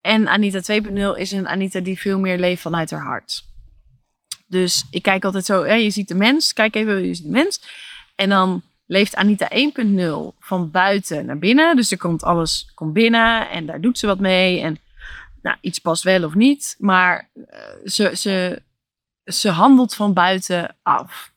En 0.00 0.28
Anita 0.28 0.60
2.0 0.60 1.16
is 1.16 1.32
een 1.32 1.48
Anita 1.48 1.80
die 1.80 1.98
veel 1.98 2.18
meer 2.18 2.38
leeft 2.38 2.62
vanuit 2.62 2.90
haar 2.90 3.02
hart. 3.02 3.44
Dus 4.46 4.86
ik 4.90 5.02
kijk 5.02 5.24
altijd 5.24 5.44
zo, 5.44 5.64
hè, 5.64 5.74
je 5.74 5.90
ziet 5.90 6.08
de 6.08 6.14
mens, 6.14 6.52
kijk 6.52 6.74
even, 6.74 7.06
je 7.06 7.14
ziet 7.14 7.24
de 7.24 7.30
mens. 7.30 7.60
En 8.14 8.28
dan 8.28 8.62
leeft 8.86 9.16
Anita 9.16 9.48
1.0 9.50 10.36
van 10.38 10.70
buiten 10.70 11.26
naar 11.26 11.38
binnen. 11.38 11.76
Dus 11.76 11.90
er 11.90 11.98
komt 11.98 12.22
alles 12.22 12.70
komt 12.74 12.92
binnen 12.92 13.50
en 13.50 13.66
daar 13.66 13.80
doet 13.80 13.98
ze 13.98 14.06
wat 14.06 14.20
mee. 14.20 14.60
En 14.60 14.78
nou, 15.48 15.60
iets 15.60 15.78
past 15.78 16.02
wel 16.02 16.24
of 16.24 16.34
niet. 16.34 16.76
Maar 16.78 17.30
eh, 17.48 17.60
ze, 17.84 18.16
ze, 18.16 18.62
ze 19.24 19.50
handelt 19.50 19.94
van 19.94 20.12
buiten 20.12 20.76
af. 20.82 21.32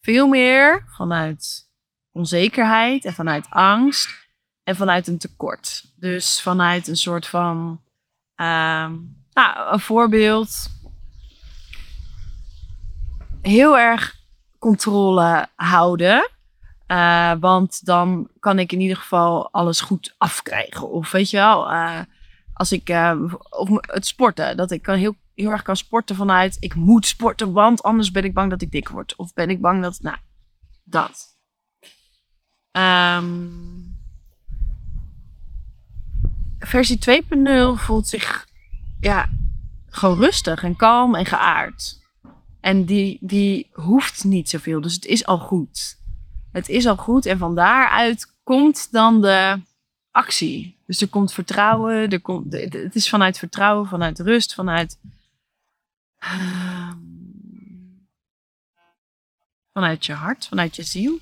Veel 0.00 0.26
meer 0.26 0.84
vanuit 0.96 1.68
onzekerheid 2.12 3.04
en 3.04 3.12
vanuit 3.12 3.46
angst 3.50 4.28
en 4.62 4.76
vanuit 4.76 5.06
een 5.06 5.18
tekort. 5.18 5.84
Dus 5.96 6.40
vanuit 6.42 6.88
een 6.88 6.96
soort 6.96 7.26
van, 7.26 7.80
ehm, 8.34 8.96
nou, 9.32 9.72
een 9.72 9.80
voorbeeld. 9.80 10.66
Heel 13.42 13.78
erg 13.78 14.16
controle 14.58 15.48
houden. 15.56 16.30
Eh, 16.86 17.32
want 17.40 17.84
dan 17.84 18.28
kan 18.40 18.58
ik 18.58 18.72
in 18.72 18.80
ieder 18.80 18.96
geval 18.96 19.52
alles 19.52 19.80
goed 19.80 20.14
afkrijgen. 20.18 20.90
Of 20.90 21.10
weet 21.10 21.30
je 21.30 21.36
wel, 21.36 21.70
eh, 21.70 22.00
als 22.60 22.72
ik, 22.72 22.88
of 23.50 23.68
het 23.80 24.06
sporten, 24.06 24.56
dat 24.56 24.70
ik 24.70 24.82
kan 24.82 24.96
heel, 24.96 25.14
heel 25.34 25.50
erg 25.50 25.62
kan 25.62 25.76
sporten 25.76 26.16
vanuit, 26.16 26.56
ik 26.58 26.74
moet 26.74 27.06
sporten, 27.06 27.52
want 27.52 27.82
anders 27.82 28.10
ben 28.10 28.24
ik 28.24 28.34
bang 28.34 28.50
dat 28.50 28.62
ik 28.62 28.70
dik 28.70 28.88
word. 28.88 29.16
Of 29.16 29.32
ben 29.32 29.50
ik 29.50 29.60
bang 29.60 29.82
dat, 29.82 29.98
nou, 30.00 30.16
dat. 30.84 31.36
Ehm, 32.70 33.46
versie 36.58 36.98
2.0 36.98 37.74
voelt 37.74 38.08
zich 38.08 38.46
ja, 39.00 39.28
gewoon 39.86 40.18
rustig 40.18 40.62
en 40.62 40.76
kalm 40.76 41.14
en 41.14 41.26
geaard. 41.26 41.98
En 42.60 42.84
die, 42.84 43.18
die 43.20 43.70
hoeft 43.72 44.24
niet 44.24 44.50
zoveel, 44.50 44.80
dus 44.80 44.94
het 44.94 45.04
is 45.04 45.26
al 45.26 45.38
goed. 45.38 45.98
Het 46.52 46.68
is 46.68 46.86
al 46.86 46.96
goed 46.96 47.26
en 47.26 47.38
van 47.38 47.54
daaruit 47.54 48.34
komt 48.42 48.92
dan 48.92 49.20
de 49.20 49.60
actie. 50.10 50.76
Dus 50.86 51.00
er 51.00 51.08
komt 51.08 51.32
vertrouwen, 51.32 52.08
er 52.10 52.20
komt, 52.20 52.52
het 52.52 52.94
is 52.94 53.08
vanuit 53.08 53.38
vertrouwen, 53.38 53.88
vanuit 53.88 54.18
rust, 54.20 54.54
vanuit. 54.54 54.98
ehm, 56.18 56.96
vanuit 59.72 60.06
je 60.06 60.12
hart, 60.12 60.46
vanuit 60.46 60.76
je 60.76 60.82
ziel. 60.82 61.18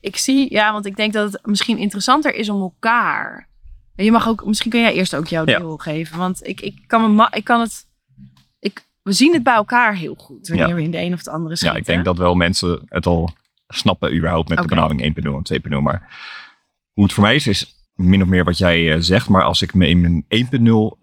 Ik 0.00 0.16
zie, 0.16 0.52
ja, 0.52 0.72
want 0.72 0.86
ik 0.86 0.96
denk 0.96 1.12
dat 1.12 1.32
het 1.32 1.46
misschien 1.46 1.78
interessanter 1.78 2.34
is 2.34 2.48
om 2.48 2.60
elkaar. 2.60 3.48
En 3.96 4.04
je 4.04 4.10
mag 4.12 4.28
ook, 4.28 4.44
misschien 4.46 4.70
kun 4.70 4.80
jij 4.80 4.94
eerst 4.94 5.14
ook 5.14 5.26
jouw 5.28 5.46
Ja. 5.46 5.58
deel 5.58 5.76
geven. 5.76 6.18
Want 6.18 6.46
ik, 6.46 6.60
ik, 6.60 6.84
kan 6.86 7.14
me, 7.14 7.28
ik 7.30 7.44
kan 7.44 7.60
het. 7.60 7.86
Ik, 8.58 8.86
we 9.02 9.12
zien 9.12 9.32
het 9.32 9.42
bij 9.42 9.54
elkaar 9.54 9.94
heel 9.96 10.14
goed 10.14 10.48
wanneer 10.48 10.68
Ja. 10.68 10.74
we 10.74 10.82
in 10.82 10.90
de 10.90 10.98
een 10.98 11.12
of 11.12 11.22
de 11.22 11.30
andere 11.30 11.50
Ja, 11.50 11.56
schieten. 11.56 11.78
ik 11.80 11.86
denk 11.86 12.04
dat 12.04 12.18
wel 12.18 12.34
mensen 12.34 12.82
het 12.88 13.06
al 13.06 13.32
snappen 13.68 14.16
überhaupt 14.16 14.48
met 14.48 14.58
de 14.58 14.66
benaming 14.66 15.00
1.0 15.00 15.24
en 15.36 15.42
2.0. 15.72 15.80
Maar 15.82 16.18
hoe 16.92 17.04
het 17.04 17.12
voor 17.12 17.22
mij 17.22 17.34
is, 17.34 17.46
is 17.46 17.74
min 18.08 18.22
of 18.22 18.28
meer 18.28 18.44
wat 18.44 18.58
jij 18.58 18.92
eh, 18.92 19.00
zegt. 19.00 19.28
Maar 19.28 19.42
als 19.42 19.62
ik 19.62 19.74
me 19.74 19.88
in 19.88 20.00
mijn 20.00 20.24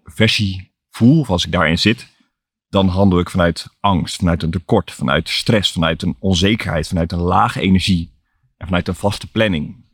versie 0.04 0.72
voel, 0.90 1.20
of 1.20 1.30
als 1.30 1.44
ik 1.44 1.52
daarin 1.52 1.78
zit, 1.78 2.06
dan 2.68 2.88
handel 2.88 3.18
ik 3.18 3.30
vanuit 3.30 3.66
angst, 3.80 4.16
vanuit 4.16 4.42
een 4.42 4.50
tekort, 4.50 4.90
vanuit 4.90 5.28
stress, 5.28 5.72
vanuit 5.72 6.02
een 6.02 6.16
onzekerheid, 6.18 6.88
vanuit 6.88 7.12
een 7.12 7.20
lage 7.20 7.60
energie 7.60 8.12
en 8.56 8.66
vanuit 8.66 8.88
een 8.88 8.94
vaste 8.94 9.30
planning. 9.30 9.86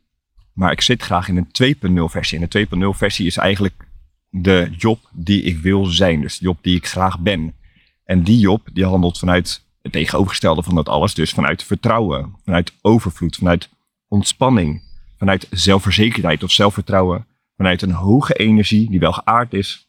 Maar 0.53 0.71
ik 0.71 0.81
zit 0.81 1.01
graag 1.01 1.27
in 1.27 1.37
een 1.37 1.75
2.0 1.97 2.03
versie. 2.03 2.39
En 2.39 2.47
de 2.49 2.67
2.0 2.93 2.97
versie 2.97 3.25
is 3.25 3.37
eigenlijk 3.37 3.87
de 4.29 4.69
job 4.77 4.99
die 5.11 5.41
ik 5.41 5.57
wil 5.57 5.85
zijn. 5.85 6.21
Dus 6.21 6.37
de 6.37 6.45
job 6.45 6.57
die 6.61 6.75
ik 6.75 6.87
graag 6.87 7.19
ben. 7.19 7.55
En 8.03 8.23
die 8.23 8.39
job 8.39 8.67
die 8.73 8.85
handelt 8.85 9.17
vanuit 9.17 9.63
het 9.81 9.91
tegenovergestelde 9.91 10.63
van 10.63 10.75
dat 10.75 10.89
alles. 10.89 11.13
Dus 11.13 11.31
vanuit 11.31 11.63
vertrouwen, 11.63 12.35
vanuit 12.43 12.73
overvloed, 12.81 13.35
vanuit 13.35 13.69
ontspanning, 14.07 14.81
vanuit 15.17 15.47
zelfverzekerdheid 15.49 16.43
of 16.43 16.51
zelfvertrouwen. 16.51 17.25
Vanuit 17.57 17.81
een 17.81 17.91
hoge 17.91 18.33
energie 18.33 18.89
die 18.89 18.99
wel 18.99 19.13
geaard 19.13 19.53
is 19.53 19.87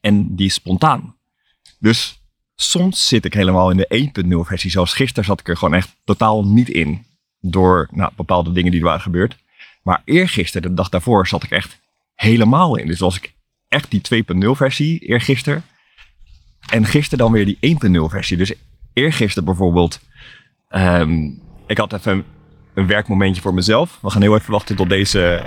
en 0.00 0.34
die 0.36 0.46
is 0.46 0.54
spontaan. 0.54 1.16
Dus 1.78 2.20
soms 2.54 3.08
zit 3.08 3.24
ik 3.24 3.34
helemaal 3.34 3.70
in 3.70 3.76
de 3.76 4.10
1.0 4.24 4.36
versie. 4.46 4.70
Zoals 4.70 4.94
gisteren 4.94 5.24
zat 5.24 5.40
ik 5.40 5.48
er 5.48 5.56
gewoon 5.56 5.74
echt 5.74 5.96
totaal 6.04 6.44
niet 6.44 6.68
in. 6.68 7.04
Door 7.40 7.88
nou, 7.90 8.12
bepaalde 8.16 8.52
dingen 8.52 8.70
die 8.70 8.80
er 8.80 8.86
waren 8.86 9.00
gebeurd. 9.00 9.36
Maar 9.82 10.02
eergisteren, 10.04 10.68
de 10.68 10.74
dag 10.74 10.88
daarvoor, 10.88 11.26
zat 11.26 11.42
ik 11.42 11.50
echt 11.50 11.78
helemaal 12.14 12.76
in. 12.76 12.86
Dus 12.86 12.98
was 12.98 13.16
ik 13.16 13.34
echt 13.68 13.90
die 13.90 14.24
2.0 14.44 14.50
versie 14.50 14.98
eergisteren. 14.98 15.64
En 16.68 16.86
gisteren 16.86 17.18
dan 17.18 17.32
weer 17.32 17.44
die 17.44 17.78
1.0 17.86 18.10
versie. 18.10 18.36
Dus 18.36 18.52
eergisteren 18.92 19.44
bijvoorbeeld. 19.44 20.00
ehm, 20.68 21.30
ik 21.66 21.78
had 21.78 21.92
even 21.92 22.24
een, 22.74 22.86
werkmomentje 22.86 23.42
voor 23.42 23.54
mezelf. 23.54 23.98
We 24.02 24.10
gaan 24.10 24.22
heel 24.22 24.34
even 24.34 24.52
wachten 24.52 24.76
tot 24.76 24.88
deze 24.88 25.42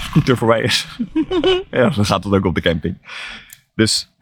scooter 0.00 0.36
voorbij 0.36 0.62
is. 0.62 0.86
ja, 1.70 1.88
dan 1.88 2.04
gaat 2.04 2.24
het 2.24 2.32
ook 2.32 2.44
op 2.44 2.54
de 2.54 2.60
camping. 2.60 2.96
Dus 3.74 4.12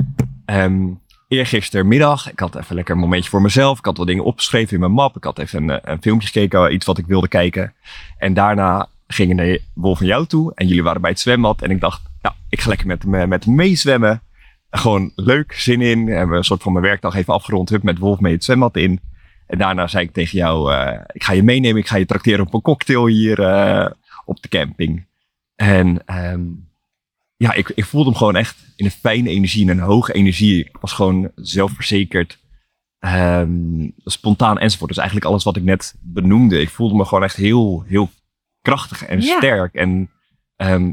ehm 0.45 0.85
eergistermiddag, 1.29 2.31
ik 2.31 2.39
had 2.39 2.57
even 2.57 2.75
lekker 2.75 2.95
een 2.95 3.01
momentje 3.01 3.31
voor 3.31 3.43
mezelf. 3.43 3.79
Ik 3.79 3.85
had 3.85 3.97
wat 3.97 4.07
dingen 4.07 4.25
opgeschreven 4.25 4.75
in 4.75 4.81
mijn 4.81 4.93
map. 4.93 5.17
Ik 5.17 5.25
had 5.25 5.39
even 5.39 5.63
een, 5.63 5.81
eh, 5.81 5.93
een 5.93 6.03
filmpje 6.03 6.27
gekeken, 6.27 6.75
iets 6.75 6.87
wat 6.87 6.99
ik 6.99 7.07
wilde 7.07 7.29
kijken. 7.29 7.75
En 8.19 8.35
daarna 8.35 8.89
gingen 9.07 9.37
naar 9.37 9.59
Wolf 9.75 10.01
en 10.01 10.07
jou 10.07 10.27
toe. 10.27 10.53
En 10.55 10.67
jullie 10.67 10.83
waren 10.83 11.01
bij 11.01 11.11
het 11.11 11.21
zwembad. 11.21 11.63
En 11.63 11.71
ik 11.71 11.81
dacht, 11.81 12.03
ik 12.49 12.61
ga 12.61 12.69
lekker 12.69 12.87
met 12.87 13.03
hem, 13.03 13.29
met 13.29 13.45
hem 13.45 13.55
meezwemmen. 13.55 14.23
Gewoon 14.71 15.13
leuk, 15.15 15.53
zin 15.53 15.81
in. 15.81 16.09
Hebben 16.09 16.31
we 16.31 16.37
een 16.37 16.45
soort 16.45 16.63
van 16.63 16.73
mijn 16.73 16.85
werkdag 16.85 17.15
even 17.15 17.35
afgerond. 17.35 17.69
Hup, 17.69 17.83
met 17.83 17.99
Wolf 17.99 18.21
mee 18.21 18.33
het 18.33 18.45
zwembad 18.45 18.77
in. 18.77 19.01
En 19.47 19.59
daarna 19.59 19.87
zei 19.87 20.05
ik 20.05 20.13
tegen 20.13 20.39
jou, 20.39 20.73
eh, 20.75 21.01
ik 21.13 21.25
ga 21.25 21.33
je 21.33 21.43
meenemen. 21.43 21.81
Ik 21.81 21.87
ga 21.89 21.97
je 21.97 22.07
trakteren 22.07 22.47
op 22.47 22.55
een 22.55 22.61
cocktail 22.63 23.07
hier 23.07 23.43
eh, 23.43 23.91
op 24.25 24.43
de 24.43 24.49
camping. 24.49 25.07
En 25.55 26.07
ehm, 26.07 26.43
ja, 27.37 27.53
ik, 27.53 27.69
ik 27.75 27.85
voelde 27.85 28.09
hem 28.11 28.19
gewoon 28.19 28.37
echt 28.37 28.57
in 28.77 28.85
een 28.85 28.91
fijne 28.91 29.29
energie, 29.29 29.63
in 29.63 29.69
een 29.69 29.79
hoge 29.79 30.13
energie. 30.13 30.65
Ik 30.65 30.77
was 30.81 30.93
gewoon 30.93 31.31
zelfverzekerd, 31.35 32.39
ehm, 32.99 33.89
spontaan 34.05 34.59
enzovoort. 34.59 34.89
Dus 34.89 34.99
eigenlijk 34.99 35.29
alles 35.29 35.45
wat 35.45 35.57
ik 35.57 35.63
net 35.63 35.95
benoemde. 36.01 36.61
Ik 36.61 36.71
voelde 36.71 36.95
me 36.95 37.05
gewoon 37.05 37.25
echt 37.25 37.37
heel, 37.37 37.85
heel 37.87 38.11
krachtig 38.63 39.05
en 39.05 39.21
Ja. 39.21 39.37
sterk. 39.37 39.75
En 39.75 40.11
ehm, 40.57 40.93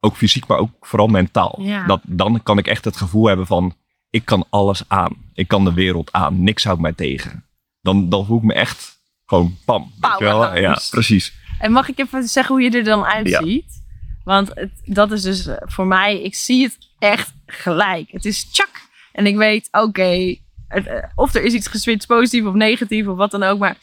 ook 0.00 0.16
fysiek, 0.16 0.46
maar 0.46 0.58
ook 0.58 0.70
vooral 0.86 1.06
mentaal. 1.08 1.58
Ja. 1.62 1.86
Dat, 1.86 2.00
dan 2.06 2.42
kan 2.42 2.58
ik 2.58 2.66
echt 2.66 2.84
het 2.84 2.96
gevoel 2.96 3.26
hebben 3.26 3.46
van, 3.46 3.74
ik 4.10 4.24
kan 4.24 4.46
alles 4.50 4.84
aan. 4.88 5.16
Ik 5.32 5.48
kan 5.48 5.64
de 5.64 5.72
wereld 5.72 6.12
aan. 6.12 6.42
Niks 6.42 6.64
houdt 6.64 6.80
mij 6.80 6.92
tegen. 6.92 7.44
Dan, 7.84 8.08
dan 8.08 8.26
voel 8.26 8.36
ik 8.36 8.42
me 8.42 8.54
echt 8.54 8.98
gewoon 9.26 9.56
pam. 9.64 9.92
weet 10.00 10.18
je 10.18 10.24
wel? 10.24 10.56
Ja, 10.56 10.80
precies. 10.90 11.34
En 11.58 11.72
mag 11.72 11.88
ik 11.88 11.98
even 11.98 12.28
zeggen 12.28 12.54
hoe 12.54 12.64
je 12.64 12.70
er 12.70 12.84
dan 12.84 13.04
uitziet? 13.04 13.82
Want 14.24 14.50
het, 14.54 14.70
dat 14.84 15.12
is 15.12 15.22
dus 15.22 15.46
eh, 15.46 15.56
voor 15.60 15.86
mij, 15.86 16.22
ik 16.22 16.34
zie 16.34 16.62
het 16.64 16.78
echt 16.98 17.32
gelijk. 17.46 18.10
Het 18.10 18.24
is 18.24 18.50
tjak. 18.50 18.70
En 19.12 19.26
ik 19.26 19.36
weet, 19.36 19.68
oké, 19.72 20.36
eh, 20.68 20.82
of 21.14 21.34
er 21.34 21.42
is 21.42 21.52
iets 21.52 21.66
geswitcht, 21.66 22.06
positief 22.06 22.44
of 22.44 22.54
negatief 22.54 23.06
of 23.06 23.16
wat 23.16 23.30
dan 23.30 23.42
ook. 23.42 23.58
Maar 23.58 23.76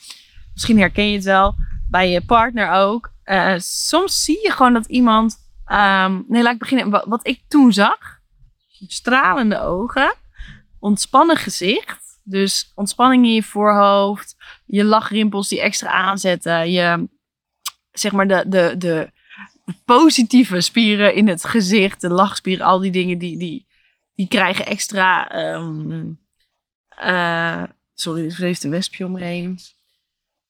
misschien 0.53 0.79
herken 0.79 1.09
je 1.09 1.15
het 1.15 1.23
wel 1.25 1.55
bij 1.89 2.09
je 2.09 2.21
partner 2.25 2.71
ook. 2.71 3.11
Eh, 3.23 3.53
soms 3.57 4.23
zie 4.23 4.39
je 4.43 4.51
gewoon 4.51 4.73
dat 4.73 4.85
iemand. 4.85 5.37
ehm, 5.65 6.19
nee, 6.27 6.43
laat 6.43 6.53
ik 6.53 6.59
beginnen. 6.59 6.89
Wat, 6.89 7.05
wat 7.07 7.27
ik 7.27 7.41
toen 7.47 7.73
zag: 7.73 7.97
stralende 8.87 9.59
ogen, 9.61 10.13
ontspannen 10.79 11.37
gezicht. 11.37 11.99
Dus 12.23 12.71
ontspanning 12.75 13.25
in 13.25 13.33
je 13.33 13.43
voorhoofd, 13.43 14.35
je 14.65 14.83
lachrimpels 14.83 15.47
die 15.47 15.61
extra 15.61 15.89
aanzetten, 15.89 16.71
je 16.71 17.09
zeg 17.91 18.11
maar 18.11 18.27
de, 18.27 18.43
de, 18.47 18.75
de, 18.77 19.11
positieve 19.85 20.61
spieren 20.61 21.15
in 21.15 21.27
het 21.27 21.45
gezicht, 21.45 22.01
de 22.01 22.09
lachspieren, 22.09 22.65
al 22.65 22.79
die 22.79 22.91
dingen 22.91 23.17
die, 23.17 23.37
die, 23.37 23.67
die 24.15 24.27
krijgen 24.27 24.65
extra. 24.65 25.29
ehm, 25.29 26.09
eh, 26.89 27.63
sorry, 27.93 28.25
er 28.25 28.37
heeft 28.37 28.63
een 28.63 28.69
wespje 28.69 29.05
om 29.05 29.11
me 29.11 29.23
heen. 29.23 29.59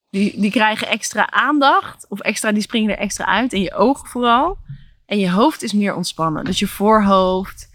Die, 0.10 0.40
die 0.40 0.52
krijgen 0.52 0.88
extra 0.88 1.30
aandacht, 1.30 2.06
of 2.10 2.20
extra, 2.20 2.52
die 2.52 2.62
springen 2.62 2.92
er 2.92 2.98
extra 2.98 3.26
uit. 3.26 3.54
En 3.54 3.62
je 3.62 3.74
ogen 3.74 4.10
vooral. 4.10 4.58
En 5.06 5.20
je 5.20 5.32
hoofd 5.32 5.64
is 5.64 5.74
meer 5.74 5.96
ontspannen. 5.96 6.44
Dus 6.44 6.60
je 6.60 6.68
voorhoofd. 6.68 7.70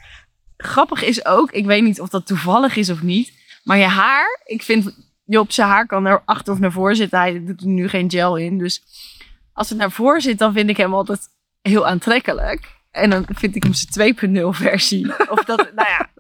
Grappig 0.56 1.02
is 1.02 1.24
ook, 1.24 1.50
ik 1.50 1.64
weet 1.64 1.82
niet 1.82 2.00
of 2.00 2.08
dat 2.08 2.26
toevallig 2.26 2.76
is 2.76 2.90
of 2.90 3.02
niet. 3.02 3.32
Maar 3.66 3.78
je 3.78 3.84
haar, 3.84 4.40
ik 4.44 4.62
vind 4.62 4.94
Job 5.24 5.52
zijn 5.52 5.68
haar 5.68 5.86
kan 5.86 6.02
naar 6.02 6.22
achter 6.24 6.52
of 6.52 6.58
naar 6.58 6.72
voren 6.72 6.96
zitten. 6.96 7.18
Hij 7.18 7.44
doet 7.44 7.60
er 7.60 7.66
nu 7.66 7.88
geen 7.88 8.10
gel 8.10 8.36
in. 8.36 8.58
Dus 8.58 8.82
als 9.52 9.68
het 9.68 9.78
naar 9.78 9.90
voren 9.90 10.20
zit, 10.20 10.38
dan 10.38 10.52
vind 10.52 10.70
ik 10.70 10.76
hem 10.76 10.94
altijd 10.94 11.20
heel 11.62 11.86
aantrekkelijk. 11.86 12.74
En 12.90 13.10
dan 13.10 13.26
vind 13.34 13.56
ik 13.56 13.62
hem 13.62 13.72
zijn 13.74 14.16
2.0 14.36 14.40
versie. 14.48 15.12
Of 15.34 15.44
dat, 15.44 15.70
nou 15.74 15.88
ja. 15.88 16.10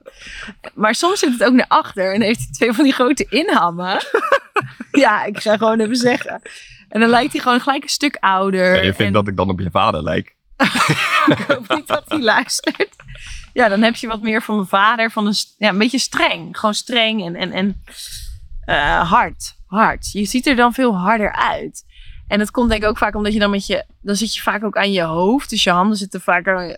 Maar 0.74 0.94
soms 0.94 1.18
zit 1.18 1.32
het 1.32 1.44
ook 1.44 1.54
naar 1.54 1.68
achter 1.68 2.14
en 2.14 2.20
heeft 2.20 2.38
hij 2.38 2.48
twee 2.50 2.72
van 2.72 2.84
die 2.84 2.92
grote 2.92 3.26
inhammen. 3.28 4.04
ja, 5.04 5.24
ik 5.24 5.40
ga 5.40 5.56
gewoon 5.56 5.80
even 5.80 5.96
zeggen. 5.96 6.42
En 6.88 7.00
dan 7.00 7.08
lijkt 7.08 7.32
hij 7.32 7.42
gewoon 7.42 7.60
gelijk 7.60 7.82
een 7.82 7.88
stuk 7.88 8.16
ouder. 8.20 8.74
Ja, 8.74 8.82
je 8.82 8.82
vindt 8.82 9.00
en 9.00 9.12
dat 9.12 9.28
ik 9.28 9.36
dan 9.36 9.50
op 9.50 9.60
je 9.60 9.70
vader 9.70 10.02
lijk. 10.02 10.34
ik 11.26 11.44
hoop 11.48 11.68
niet 11.68 11.86
dat 11.86 12.04
hij 12.08 12.20
luistert. 12.20 12.95
Ja, 13.56 13.68
dan 13.68 13.82
heb 13.82 13.96
je 13.96 14.06
wat 14.06 14.22
meer 14.22 14.42
van 14.42 14.54
mijn 14.54 14.66
vader. 14.66 15.10
Van 15.10 15.26
een, 15.26 15.34
ja, 15.58 15.68
een 15.68 15.78
beetje 15.78 15.98
streng. 15.98 16.58
Gewoon 16.58 16.74
streng 16.74 17.24
en, 17.24 17.36
en, 17.36 17.52
en 17.52 17.82
eh, 18.60 19.10
hard. 19.10 19.54
Hard. 19.66 20.12
Je 20.12 20.24
ziet 20.24 20.46
er 20.46 20.56
dan 20.56 20.72
veel 20.72 20.96
harder 20.96 21.32
uit. 21.32 21.84
En 22.28 22.38
dat 22.38 22.50
komt 22.50 22.68
denk 22.68 22.82
ik 22.82 22.88
ook 22.88 22.98
vaak 22.98 23.14
omdat 23.14 23.32
je 23.32 23.38
dan 23.38 23.50
met 23.50 23.66
je... 23.66 23.84
Dan 24.00 24.16
zit 24.16 24.34
je 24.34 24.42
vaak 24.42 24.64
ook 24.64 24.76
aan 24.76 24.92
je 24.92 25.02
hoofd. 25.02 25.50
Dus 25.50 25.64
je 25.64 25.70
handen 25.70 25.96
zitten 25.96 26.20
vaak 26.20 26.46
eh, 26.46 26.74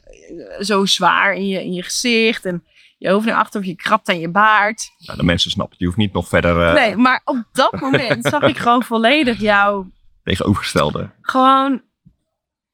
zo 0.61 0.85
zwaar 0.85 1.35
in 1.35 1.49
je, 1.49 1.65
in 1.65 1.73
je 1.73 1.83
gezicht. 1.83 2.45
En 2.45 2.65
je 2.99 3.11
hoofd 3.11 3.27
naar 3.27 3.37
achter 3.37 3.61
of 3.61 3.67
je 3.67 3.77
krabt 3.77 4.09
aan 4.09 4.21
je 4.21 4.31
baard. 4.31 4.91
Nou, 4.99 5.19
de 5.19 5.25
mensen 5.25 5.51
snappen. 5.51 5.77
Je 5.79 5.85
hoeft 5.85 5.97
niet 5.97 6.13
nog 6.13 6.29
verder 6.29 6.67
eh, 6.67 6.75
Nee, 6.75 6.97
maar 6.97 7.21
op 7.25 7.45
dat 7.53 7.81
moment 7.81 8.27
zag 8.27 8.43
ik 8.43 8.57
gewoon 8.57 8.85
volledig 8.93 9.41
jou 9.41 9.87
tegenovergestelde. 10.23 11.11
gewoon, 11.21 11.83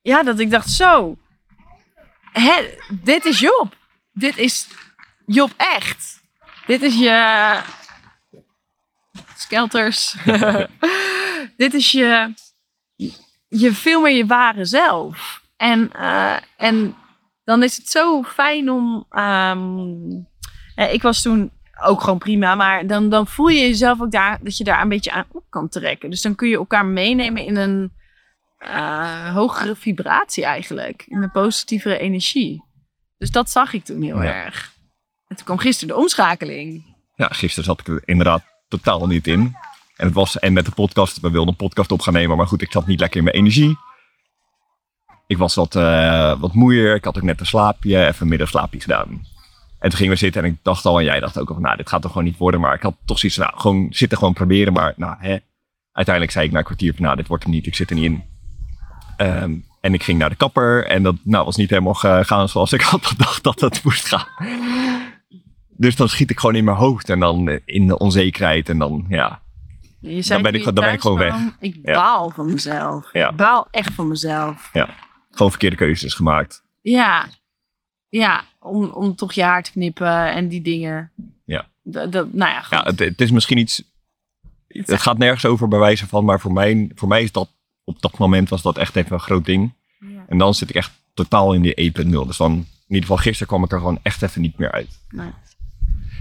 ja, 0.02 0.22
dat 0.22 0.38
ik 0.38 0.50
dacht 0.50 0.70
zo, 0.70 1.16
hè, 2.32 2.52
dit 3.02 3.24
is 3.24 3.40
Job. 3.40 3.82
Dit 4.14 4.38
is 4.38 4.68
Job 5.26 5.50
echt. 5.56 6.22
Dit 6.66 6.82
is 6.82 6.98
je 6.98 7.60
skelters. 9.36 10.16
dit 11.56 11.74
is 11.74 11.90
je, 11.90 12.34
je 13.48 13.72
veel 13.72 14.00
meer 14.00 14.16
je 14.16 14.26
ware 14.26 14.64
zelf. 14.64 15.42
En, 15.56 15.92
eh, 15.92 16.36
en 16.56 16.96
dan 17.44 17.62
is 17.62 17.76
het 17.76 17.88
zo 17.88 18.22
fijn 18.22 18.70
om, 18.70 19.06
ehm, 19.10 19.96
eh, 20.74 20.92
ik 20.92 21.02
was 21.02 21.22
toen 21.22 21.52
ook 21.82 22.00
gewoon 22.00 22.18
prima, 22.18 22.54
maar 22.54 22.86
dan, 22.86 23.08
dan 23.08 23.26
voel 23.26 23.48
je 23.48 23.60
jezelf 23.60 24.00
ook 24.00 24.10
daar, 24.10 24.38
dat 24.42 24.56
je 24.56 24.64
daar 24.64 24.82
een 24.82 24.88
beetje 24.88 25.12
aan 25.12 25.26
op 25.32 25.44
kan 25.48 25.68
trekken. 25.68 26.10
Dus 26.10 26.22
dan 26.22 26.34
kun 26.34 26.48
je 26.48 26.56
elkaar 26.56 26.86
meenemen 26.86 27.44
in 27.44 27.56
een 27.56 27.92
eh, 28.58 29.34
hogere 29.34 29.76
vibratie 29.76 30.44
eigenlijk. 30.44 31.04
In 31.08 31.22
een 31.22 31.30
positievere 31.30 31.98
energie. 31.98 32.63
Dus 33.24 33.32
dat 33.32 33.50
zag 33.50 33.72
ik 33.72 33.84
toen 33.84 34.02
heel 34.02 34.22
Ja. 34.22 34.32
erg. 34.44 34.72
En 35.26 35.36
toen 35.36 35.44
kwam 35.44 35.58
gisteren 35.58 35.94
de 35.94 36.00
omschakeling. 36.00 36.94
Ja, 37.14 37.26
gisteren 37.26 37.64
zat 37.64 37.80
ik 37.80 37.88
er 37.88 38.02
inderdaad 38.04 38.42
totaal 38.68 39.06
niet 39.06 39.26
in. 39.26 39.40
En 39.96 40.06
het 40.06 40.14
was, 40.14 40.38
en 40.38 40.52
met 40.52 40.64
de 40.64 40.70
podcast, 40.70 41.20
we 41.20 41.30
wilden 41.30 41.48
een 41.48 41.56
podcast 41.56 41.92
op 41.92 42.00
gaan 42.00 42.12
nemen, 42.12 42.36
maar 42.36 42.46
goed, 42.46 42.62
ik 42.62 42.72
zat 42.72 42.86
niet 42.86 43.00
lekker 43.00 43.18
in 43.18 43.24
mijn 43.24 43.36
energie. 43.36 43.76
Ik 45.26 45.38
was 45.38 45.54
wat, 45.54 45.76
eh, 45.76 46.40
wat 46.40 46.54
moeier, 46.54 46.94
ik 46.94 47.04
had 47.04 47.16
ook 47.16 47.22
net 47.22 47.40
een 47.40 47.46
slaapje, 47.46 48.06
even 48.06 48.22
een 48.22 48.28
middagslaapje 48.28 48.80
gedaan. 48.80 49.08
En 49.78 49.88
toen 49.90 49.98
gingen 49.98 50.12
we 50.12 50.18
zitten 50.18 50.42
en 50.44 50.50
ik 50.50 50.58
dacht 50.62 50.84
al, 50.84 50.98
en 50.98 51.04
jij 51.04 51.20
dacht 51.20 51.38
ook 51.38 51.50
al 51.50 51.58
nou, 51.58 51.76
dit 51.76 51.88
gaat 51.88 52.02
toch 52.02 52.12
gewoon 52.12 52.26
niet 52.26 52.38
worden. 52.38 52.60
Maar 52.60 52.74
ik 52.74 52.82
had 52.82 52.94
toch 53.04 53.18
zoiets 53.18 53.38
van, 53.38 53.46
nou, 53.48 53.60
gewoon 53.60 53.86
zitten, 53.90 54.18
gewoon 54.18 54.34
proberen. 54.34 54.72
Maar 54.72 54.94
nou, 54.96 55.16
hè. 55.18 55.36
Uiteindelijk 55.92 56.34
zei 56.34 56.46
ik 56.46 56.52
na 56.52 56.58
een 56.58 56.64
kwartier 56.64 56.94
nou, 56.96 57.16
dit 57.16 57.26
wordt 57.28 57.44
hem 57.44 57.52
niet, 57.52 57.66
ik 57.66 57.74
zit 57.74 57.90
er 57.90 57.96
niet 57.96 58.04
in. 58.04 58.24
Ehm, 59.16 59.54
en 59.84 59.94
ik 59.94 60.02
ging 60.02 60.18
naar 60.18 60.28
de 60.30 60.36
kapper 60.36 60.86
en 60.86 61.02
dat 61.02 61.14
nou, 61.22 61.44
was 61.44 61.56
niet 61.56 61.70
helemaal 61.70 61.94
gegaan 61.94 62.48
zoals 62.48 62.72
ik 62.72 62.80
had 62.94 63.06
gedacht 63.06 63.42
dat 63.42 63.60
het 63.60 63.84
moest 63.84 64.06
gaan. 64.06 64.26
Dus 65.68 65.96
dan 65.96 66.08
schiet 66.08 66.30
ik 66.30 66.38
gewoon 66.38 66.54
in 66.54 66.64
mijn 66.64 66.76
hoofd 66.76 67.10
en 67.10 67.20
dan 67.20 67.48
eh, 67.48 67.60
in 67.64 67.86
de 67.86 67.98
onzekerheid 67.98 68.68
en 68.68 68.78
dan, 68.78 69.04
ja. 69.08 69.42
Je 70.00 70.22
zei 70.22 70.42
ben 70.42 70.54
ik- 70.54 70.64
dan 70.64 70.74
ben 70.74 70.92
ik 70.92 71.00
gewoon 71.00 71.18
kwam, 71.18 71.56
Ik 71.60 71.78
Ja. 71.82 71.94
baal 71.94 72.30
van 72.30 72.46
mezelf. 72.46 73.12
Ja. 73.12 73.30
Ik 73.30 73.36
baal 73.36 73.68
echt 73.70 73.94
van 73.94 74.08
mezelf. 74.08 74.70
Gewoon 75.30 75.50
verkeerde 75.50 75.76
keuzes 75.76 76.14
gemaakt. 76.14 76.64
Ja, 76.80 77.26
ja 78.08 78.44
om, 78.60 78.84
om 78.84 79.14
toch 79.16 79.32
je 79.32 79.42
haar 79.42 79.62
te 79.62 79.70
knippen 79.70 80.32
en 80.32 80.48
die 80.48 80.62
dingen. 80.62 81.12
Ja. 81.44 81.66
Dat, 81.82 82.12
dat, 82.12 82.32
nou 82.32 82.50
ja, 82.50 82.60
goed. 82.60 82.78
Ja, 82.78 82.84
het, 82.84 82.98
het 82.98 83.20
is 83.20 83.30
misschien 83.30 83.58
iets. 83.58 83.82
Het 84.68 85.02
gaat 85.02 85.18
nergens 85.18 85.44
over 85.46 85.68
bij 85.68 85.78
wijze 85.78 86.06
van, 86.06 86.24
maar 86.24 86.40
voor 86.40 86.52
mij, 86.52 86.90
voor 86.94 87.08
mij 87.08 87.22
is 87.22 87.32
dat 87.32 87.48
op 87.84 88.02
dat 88.02 88.18
moment 88.18 88.48
was 88.48 88.62
dat 88.62 88.78
echt 88.78 88.96
even 88.96 89.12
een 89.12 89.20
groot 89.20 89.44
ding. 89.44 89.72
Ja. 89.98 90.24
En 90.28 90.38
dan 90.38 90.54
zit 90.54 90.68
ik 90.68 90.76
echt 90.76 90.92
totaal 91.14 91.54
in 91.54 91.62
die 91.62 91.92
1.0. 91.98 92.10
Dus 92.26 92.36
dan, 92.36 92.52
in 92.52 92.66
ieder 92.86 93.02
geval 93.02 93.16
gisteren 93.16 93.46
kwam 93.46 93.64
ik 93.64 93.72
er 93.72 93.78
gewoon 93.78 93.98
echt 94.02 94.22
even 94.22 94.40
niet 94.40 94.58
meer 94.58 94.72
uit. 94.72 94.98
Nee. 95.08 95.30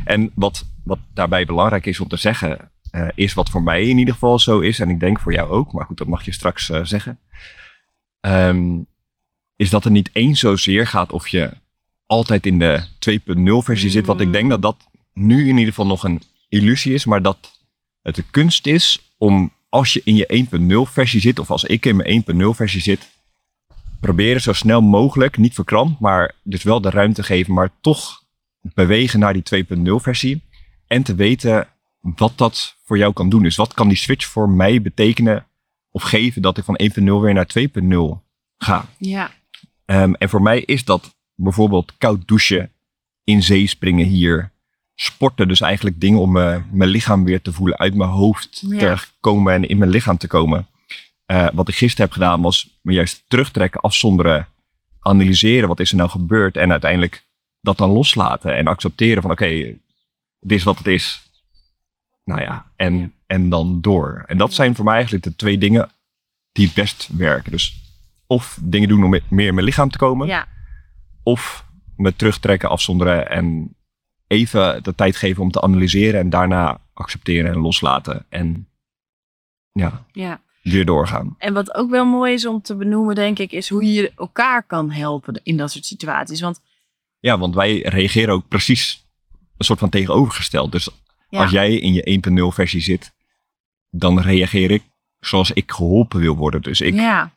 En 0.06 0.32
wat, 0.34 0.66
wat 0.84 1.00
daarbij 1.14 1.46
belangrijk 1.46 1.86
is 1.86 2.00
om 2.00 2.08
te 2.08 2.18
zeggen, 2.18 2.72
eh, 2.92 3.08
is 3.16 3.34
wat 3.34 3.50
voor 3.50 3.64
mij 3.64 3.88
in 3.88 3.98
ieder 3.98 4.14
geval 4.14 4.40
zo 4.40 4.60
is, 4.60 4.80
en 4.80 4.90
ik 4.90 5.00
denk 5.00 5.20
voor 5.20 5.34
jou 5.34 5.50
ook, 5.50 5.74
maar 5.74 5.86
goed, 5.86 5.98
dat 5.98 6.08
mag 6.08 6.26
je 6.26 6.32
straks 6.32 6.70
eh, 6.70 6.84
zeggen, 6.84 7.20
ehm, 8.20 8.80
is 9.56 9.70
dat 9.70 9.86
er 9.86 9.92
niet 9.92 10.10
eens 10.14 10.40
zozeer 10.40 10.88
gaat 10.88 11.12
of 11.12 11.28
je 11.28 11.52
altijd 12.06 12.46
in 12.46 12.60
de 12.60 12.84
2.0 13.00 13.64
versie 13.64 13.90
zit. 13.90 14.06
Want 14.06 14.20
ik 14.20 14.32
denk 14.32 14.50
dat 14.50 14.62
dat 14.62 14.88
nu 15.14 15.42
in 15.42 15.58
ieder 15.58 15.74
geval 15.74 15.86
nog 15.86 16.04
een 16.04 16.22
illusie 16.50 16.94
is, 16.94 17.06
maar 17.06 17.22
dat 17.22 17.62
het 18.02 18.16
de 18.16 18.24
kunst 18.32 18.68
is 18.68 19.14
om 19.18 19.52
als 19.74 19.94
je 19.94 20.02
in 20.04 20.16
je 20.16 20.48
1.0 20.88 20.92
versie 20.92 21.22
zit, 21.22 21.40
of 21.40 21.52
als 21.52 21.64
ik 21.64 21.86
in 21.86 21.96
mijn 21.96 22.24
1.0 22.30 22.48
versie 22.50 22.82
zit, 22.82 23.10
proberen 24.00 24.42
zo 24.42 24.54
snel 24.54 24.82
mogelijk, 24.82 25.38
niet 25.38 25.54
verkrampt, 25.54 26.00
maar 26.00 26.36
dus 26.44 26.64
wel 26.64 26.82
de 26.82 26.90
ruimte 26.90 27.24
geven, 27.24 27.54
maar 27.54 27.70
toch 27.82 28.24
bewegen 28.62 29.20
naar 29.20 29.34
die 29.34 29.66
2.0 29.66 29.84
versie. 29.96 30.42
En 30.88 31.04
te 31.04 31.16
weten 31.16 31.68
wat 32.00 32.38
dat 32.38 32.78
voor 32.84 32.98
jou 32.98 33.14
kan 33.14 33.30
doen. 33.30 33.44
Dus 33.44 33.56
wat 33.56 33.74
kan 33.74 33.88
die 33.88 33.98
switch 33.98 34.26
voor 34.26 34.50
mij 34.50 34.82
betekenen 34.82 35.46
of 35.92 36.04
geven 36.04 36.42
dat 36.42 36.58
ik 36.58 36.64
van 36.64 36.80
1.0 37.00 37.04
weer 37.04 37.34
naar 37.34 37.50
2.0 37.60 38.24
ga. 38.58 38.86
Ja. 38.98 39.32
Ehm, 39.86 40.14
en 40.14 40.30
voor 40.30 40.42
mij 40.42 40.60
is 40.60 40.86
dat 40.86 41.16
bijvoorbeeld 41.36 41.98
koud 41.98 42.28
douchen, 42.28 42.72
in 43.24 43.44
zee 43.44 43.68
springen 43.68 44.06
hier, 44.06 44.52
sporten. 44.96 45.48
Dus 45.48 45.62
eigenlijk 45.62 46.00
dingen 46.02 46.20
om 46.20 46.38
eh, 46.38 46.58
mijn 46.72 46.90
lichaam 46.90 47.24
weer 47.24 47.42
te 47.42 47.54
voelen, 47.54 47.78
uit 47.78 47.96
mijn 47.96 48.10
hoofd 48.10 48.64
Ja. 48.68 48.96
te 48.96 49.06
komen 49.20 49.54
en 49.54 49.68
in 49.68 49.78
mijn 49.78 49.90
lichaam 49.92 50.18
te 50.18 50.28
komen. 50.28 50.68
Eh, 51.26 51.48
wat 51.54 51.68
ik 51.68 51.76
gisteren 51.76 52.06
heb 52.06 52.14
gedaan 52.14 52.42
was 52.42 52.78
me 52.82 52.94
juist 52.94 53.24
terugtrekken, 53.28 53.82
afzonderen, 53.82 54.48
analyseren 55.00 55.68
wat 55.68 55.80
is 55.80 55.90
er 55.92 55.98
nou 55.98 56.10
gebeurd 56.10 56.58
en 56.58 56.72
uiteindelijk 56.72 57.24
dat 57.62 57.78
dan 57.78 57.90
loslaten 57.90 58.56
en 58.56 58.68
accepteren 58.68 59.22
van 59.22 59.32
oké, 59.32 59.48
dit 60.40 60.58
is 60.58 60.64
wat 60.64 60.78
het 60.78 60.88
is. 60.88 61.22
Nou 62.24 62.42
ja, 62.42 62.66
en, 62.76 63.14
en 63.28 63.50
dan 63.50 63.82
door. 63.82 64.24
En 64.28 64.38
dat 64.38 64.54
zijn 64.54 64.76
voor 64.76 64.86
mij 64.86 64.94
eigenlijk 64.94 65.24
de 65.24 65.36
twee 65.36 65.58
dingen 65.58 65.92
die 66.52 66.66
het 66.66 66.76
best 66.76 67.10
werken. 67.18 67.52
Dus 67.52 67.82
of 68.28 68.58
dingen 68.62 68.88
doen 68.90 69.04
om 69.04 69.10
me- 69.10 69.22
meer 69.30 69.48
in 69.48 69.54
mijn 69.54 69.66
lichaam 69.66 69.90
te 69.90 69.98
komen, 69.98 70.28
Ja. 70.28 70.48
of 71.24 71.66
me 71.96 72.16
terugtrekken, 72.16 72.70
afzonderen 72.70 73.30
en 73.30 73.76
even 74.34 74.84
de 74.84 74.96
tijd 74.96 75.16
geven 75.16 75.44
om 75.44 75.52
te 75.52 75.62
analyseren 75.62 76.20
en 76.20 76.30
daarna 76.30 76.80
accepteren 76.94 77.52
en 77.52 77.58
loslaten 77.58 78.26
en 78.30 78.68
ja, 79.72 80.06
ja. 80.12 80.42
weer 80.62 80.86
doorgaan. 80.86 81.36
En 81.38 81.54
wat 81.54 81.76
ook 81.76 81.90
wel 81.90 82.06
mooi 82.06 82.34
is 82.34 82.46
om 82.46 82.62
te 82.62 82.76
benoemen, 82.76 83.16
denk 83.16 83.40
ik, 83.40 83.52
is 83.52 83.70
hoe 83.70 83.94
je 83.94 84.12
elkaar 84.18 84.64
kan 84.64 84.92
helpen 84.92 85.40
in 85.44 85.58
dat 85.58 85.72
soort 85.72 85.86
situaties. 85.86 86.42
Want 86.42 86.62
Ja, 87.20 87.38
want 87.38 87.56
wij 87.56 87.82
reageren 87.82 88.34
ook 88.34 88.48
precies 88.48 89.06
een 89.58 89.66
soort 89.66 89.80
van 89.80 89.90
tegenovergesteld. 89.90 90.72
Dus 90.72 90.90
ja, 91.30 91.42
als 91.42 91.52
jij 91.52 91.76
in 91.76 91.94
je 91.94 92.20
1.0 92.52 92.56
versie 92.56 92.82
zit, 92.82 93.14
dan 93.90 94.20
reageer 94.20 94.72
ik 94.72 94.84
zoals 95.20 95.52
ik 95.52 95.72
geholpen 95.72 96.20
wil 96.20 96.36
worden. 96.36 96.62
Dus 96.62 96.82
ik 96.82 96.94
ja, 96.94 97.34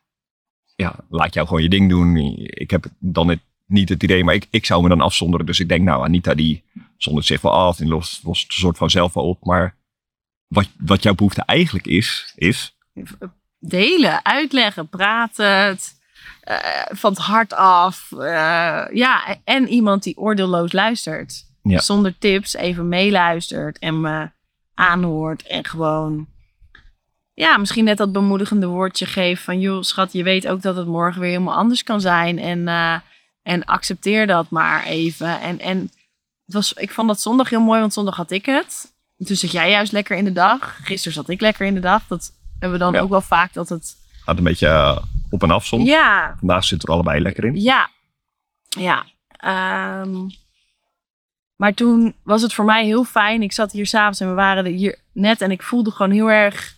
ja, 0.76 0.96
laat 1.09 1.35
jou 1.35 1.46
gewoon 1.46 1.62
je 1.62 1.68
ding 1.68 1.90
doen. 1.90 2.16
Ik 2.38 2.70
heb 2.70 2.87
dan 2.98 3.28
het, 3.28 3.40
niet 3.66 3.88
het 3.88 4.02
idee, 4.02 4.24
maar 4.24 4.35
ik, 4.35 4.46
ik 4.50 4.66
zou 4.66 4.82
me 4.82 4.88
dan 4.88 5.00
afzonderen. 5.00 5.46
Dus 5.46 5.61
ik 5.61 5.68
denk, 5.68 5.85
nou, 5.85 6.04
Anita 6.04 6.35
die 6.35 6.62
zondert 6.96 7.26
zich 7.26 7.40
wel 7.40 7.52
af 7.52 7.80
en 7.80 7.88
lost, 7.88 8.24
lost 8.24 8.48
een 8.48 8.52
soort 8.52 8.76
van 8.76 8.90
zelf 8.90 9.14
wel 9.14 9.28
op. 9.28 9.44
Maar 9.44 9.76
wat, 10.46 10.68
wat 10.78 11.02
jouw 11.02 11.14
behoefte 11.14 11.42
eigenlijk 11.42 11.87
is, 11.87 12.32
is 12.35 12.76
delen, 13.59 14.24
uitleggen, 14.24 14.88
praten, 14.88 15.64
het, 15.64 16.00
eh, 16.40 16.56
van 16.88 17.11
het 17.11 17.20
hart 17.20 17.52
af. 17.52 18.12
eh, 18.12 18.85
ja, 18.92 19.37
en 19.44 19.68
iemand 19.68 20.02
die 20.02 20.16
oordeelloos 20.18 20.72
luistert. 20.72 21.44
Ja. 21.62 21.80
Zonder 21.80 22.18
tips, 22.18 22.54
even 22.54 22.88
meeluistert 22.88 23.78
en 23.78 24.00
me 24.00 24.30
aanhoort 24.74 25.46
en 25.46 25.64
gewoon... 25.64 26.26
Ja, 27.35 27.56
misschien 27.56 27.85
net 27.85 27.96
dat 27.96 28.12
bemoedigende 28.12 28.66
woordje 28.66 29.06
geeft 29.06 29.42
van... 29.42 29.61
joh, 29.61 29.82
schat, 29.82 30.12
je 30.12 30.22
weet 30.22 30.48
ook 30.48 30.62
dat 30.62 30.76
het 30.76 30.87
morgen 30.87 31.20
weer 31.20 31.30
helemaal 31.30 31.54
anders 31.54 31.82
kan 31.82 32.00
zijn. 32.00 32.38
En, 32.38 32.68
eh, 32.68 32.96
en 33.42 33.64
accepteer 33.64 34.26
dat 34.26 34.50
maar 34.50 34.85
even. 34.85 35.40
En, 35.40 35.61
en 35.61 35.90
het 36.46 36.54
was, 36.54 36.72
ik 36.72 36.90
vond 36.90 37.09
dat 37.09 37.20
zondag 37.20 37.50
heel 37.50 37.61
mooi, 37.61 37.80
want 37.80 37.92
zondag 37.92 38.16
had 38.16 38.30
ik 38.30 38.46
het. 38.46 38.94
Toen 39.24 39.37
zat 39.37 39.50
jij 39.50 39.70
juist 39.70 39.92
lekker 39.92 40.16
in 40.16 40.24
de 40.24 40.32
dag. 40.32 40.78
Gisteren 40.82 41.12
zat 41.12 41.28
ik 41.28 41.40
lekker 41.40 41.66
in 41.66 41.74
de 41.74 41.80
dag. 41.80 42.06
Dat 42.09 42.32
hebben 42.59 42.78
we 42.78 42.85
dan 42.85 42.92
Ja. 42.92 43.00
ook 43.00 43.09
wel 43.11 43.20
vaak 43.20 43.52
dat 43.52 43.68
het... 43.68 43.96
gaat 44.24 44.38
een 44.38 44.44
beetje 44.44 44.66
eh, 44.68 44.98
op 45.30 45.42
en 45.42 45.50
af 45.50 45.66
soms. 45.66 45.85
Ja, 45.88 46.35
Vandaag 46.38 46.64
zitten 46.64 46.88
er 46.88 46.94
allebei 46.94 47.20
lekker 47.20 47.44
in. 47.44 47.61
ja, 47.61 47.90
ja. 48.68 49.04
Ehm, 49.28 50.26
Maar 51.56 51.74
toen 51.74 52.14
was 52.22 52.42
het 52.42 52.54
voor 52.54 52.64
mij 52.64 52.85
heel 52.85 53.04
fijn. 53.04 53.42
Ik 53.42 53.52
zat 53.52 53.72
hier 53.72 53.87
s'avonds 53.87 54.20
en 54.20 54.28
we 54.28 54.35
waren 54.35 54.64
er 54.64 54.70
hier 54.72 54.98
net. 55.12 55.40
En 55.40 55.50
ik 55.50 55.62
voelde 55.62 55.90
gewoon 55.90 56.12
heel 56.12 56.30
erg 56.30 56.74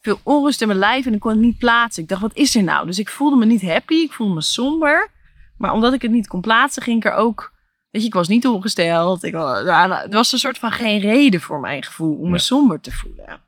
veel 0.00 0.20
onrust 0.22 0.60
in 0.60 0.66
mijn 0.66 0.78
lijf. 0.78 1.06
En 1.06 1.14
ik 1.14 1.20
kon 1.20 1.30
het 1.30 1.40
niet 1.40 1.58
plaatsen. 1.58 2.02
Ik 2.02 2.08
dacht, 2.08 2.20
wat 2.20 2.34
is 2.36 2.56
er 2.56 2.62
nou? 2.62 2.86
Dus 2.86 2.98
ik 2.98 3.08
voelde 3.10 3.36
me 3.36 3.44
niet 3.44 3.62
happy. 3.62 3.94
Ik 3.94 4.12
voelde 4.12 4.34
me 4.34 4.40
somber. 4.42 5.10
Maar 5.58 5.72
omdat 5.72 5.92
ik 5.92 6.02
het 6.02 6.10
niet 6.10 6.26
kon 6.26 6.40
plaatsen, 6.40 6.82
ging 6.82 6.96
ik 6.96 7.04
er 7.04 7.16
ook... 7.16 7.52
Weet 7.94 8.02
je, 8.02 8.08
ik 8.08 8.14
was 8.14 8.28
niet 8.28 8.46
ongesteld. 8.46 9.22
Ik, 9.24 9.32
was- 9.32 9.64
nou, 9.64 9.92
het 9.92 10.12
was 10.14 10.32
een 10.32 10.38
soort 10.38 10.58
van 10.58 10.72
geen 10.72 11.00
reden 11.00 11.40
voor 11.40 11.60
mijn 11.60 11.82
gevoel 11.82 12.16
om 12.16 12.26
me 12.26 12.36
Ja. 12.36 12.38
somber 12.42 12.80
te 12.80 12.92
voelen. 12.92 13.40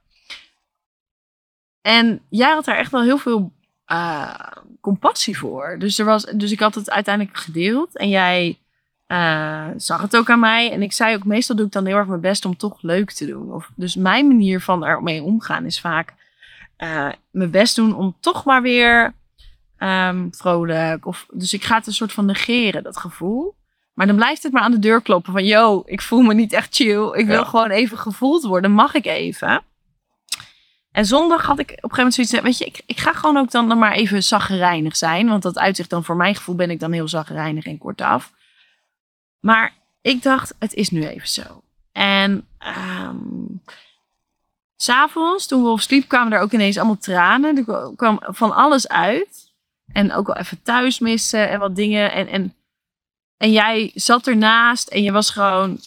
En 1.80 2.20
jij 2.28 2.50
had 2.52 2.64
daar 2.64 2.76
echt 2.76 2.90
wel 2.90 3.02
heel 3.02 3.18
veel 3.18 3.52
eh, 3.84 4.34
compassie 4.80 5.38
voor. 5.38 5.76
Dus, 5.78 5.98
er 5.98 6.04
was, 6.04 6.24
dus 6.24 6.50
ik 6.52 6.60
had 6.60 6.74
het 6.74 6.90
uiteindelijk 6.90 7.36
gedeeld. 7.36 7.96
En 7.96 8.08
jij 8.08 8.58
eh, 9.06 9.66
zag 9.76 10.00
het 10.02 10.16
ook 10.16 10.30
aan 10.30 10.40
mij. 10.40 10.70
En 10.72 10.82
ik 10.82 10.92
zei 10.92 11.14
ook, 11.16 11.24
meestal 11.24 11.56
doe 11.56 11.66
ik 11.66 11.72
dan 11.72 11.86
heel 11.86 11.96
erg 11.96 12.06
mijn 12.06 12.20
best 12.20 12.44
om 12.44 12.56
toch 12.56 12.82
leuk 12.82 13.10
te 13.10 13.26
doen. 13.26 13.52
Of, 13.52 13.70
dus 13.74 13.94
mijn 13.96 14.26
manier 14.26 14.60
van 14.60 14.84
ermee 14.84 15.22
omgaan 15.22 15.64
is 15.64 15.80
vaak 15.80 16.14
eh, 16.76 17.08
mijn 17.30 17.50
best 17.50 17.76
doen 17.76 17.94
om 17.94 18.16
toch 18.20 18.44
maar 18.44 18.62
weer 18.62 19.14
ehm, 19.78 20.26
vrolijk. 20.30 21.06
Of, 21.06 21.26
dus 21.32 21.52
ik 21.52 21.64
ga 21.64 21.76
het 21.76 21.86
een 21.86 21.92
soort 21.92 22.12
van 22.12 22.26
negeren, 22.26 22.82
dat 22.82 22.96
gevoel. 22.98 23.54
Maar 23.96 24.06
dan 24.06 24.16
blijft 24.16 24.42
het 24.42 24.52
maar 24.52 24.62
aan 24.62 24.70
de 24.70 24.78
deur 24.78 25.02
kloppen 25.02 25.32
van... 25.32 25.44
yo, 25.44 25.82
ik 25.86 26.02
voel 26.02 26.22
me 26.22 26.34
niet 26.34 26.52
echt 26.52 26.74
chill. 26.74 27.12
Ik 27.12 27.26
wil 27.26 27.38
Ja. 27.40 27.44
gewoon 27.44 27.70
even 27.70 27.98
gevoeld 27.98 28.44
worden. 28.44 28.70
Mag 28.70 28.94
ik 28.94 29.06
even? 29.06 29.62
En 30.92 31.04
zondag 31.04 31.46
had 31.46 31.58
ik 31.58 31.70
op 31.70 31.70
een 31.70 31.90
gegeven 31.90 31.96
moment 31.96 32.14
zoiets... 32.14 32.40
weet 32.40 32.58
je, 32.58 32.64
ik, 32.64 32.82
ik 32.86 32.98
ga 32.98 33.12
gewoon 33.12 33.36
ook 33.36 33.50
dan, 33.50 33.68
dan 33.68 33.78
maar 33.78 33.92
even 33.92 34.22
zaggerijnig 34.22 34.96
zijn. 34.96 35.28
Want 35.28 35.42
dat 35.42 35.58
uitzicht 35.58 35.90
dan 35.90 36.04
voor 36.04 36.16
mijn 36.16 36.34
gevoel 36.34 36.54
ben 36.54 36.70
ik 36.70 36.80
dan 36.80 36.92
heel 36.92 37.08
zaggerijnig 37.08 37.64
en 37.64 37.78
kortaf. 37.78 38.32
Maar 39.40 39.72
ik 40.00 40.22
dacht, 40.22 40.54
het 40.58 40.74
is 40.74 40.90
nu 40.90 41.06
even 41.06 41.28
zo. 41.28 41.62
En 41.92 42.46
ehm 42.58 43.16
s'avonds, 44.76 45.46
toen 45.46 45.62
we 45.62 45.68
op 45.68 45.80
sliep, 45.80 46.08
kwamen 46.08 46.32
er 46.32 46.40
ook 46.40 46.52
ineens 46.52 46.76
allemaal 46.76 46.98
tranen. 46.98 47.56
Er 47.56 47.92
kwam 47.96 48.18
van 48.20 48.54
alles 48.54 48.88
uit. 48.88 49.52
En 49.92 50.12
ook 50.12 50.26
wel 50.26 50.36
even 50.36 50.62
thuis 50.62 50.98
missen 50.98 51.48
en 51.48 51.58
wat 51.58 51.76
dingen. 51.76 52.12
En, 52.12 52.28
en, 52.28 52.54
en 53.36 53.52
jij 53.52 53.90
zat 53.94 54.26
ernaast 54.26 54.88
en 54.88 55.02
je 55.02 55.12
was 55.12 55.30
gewoon... 55.30 55.78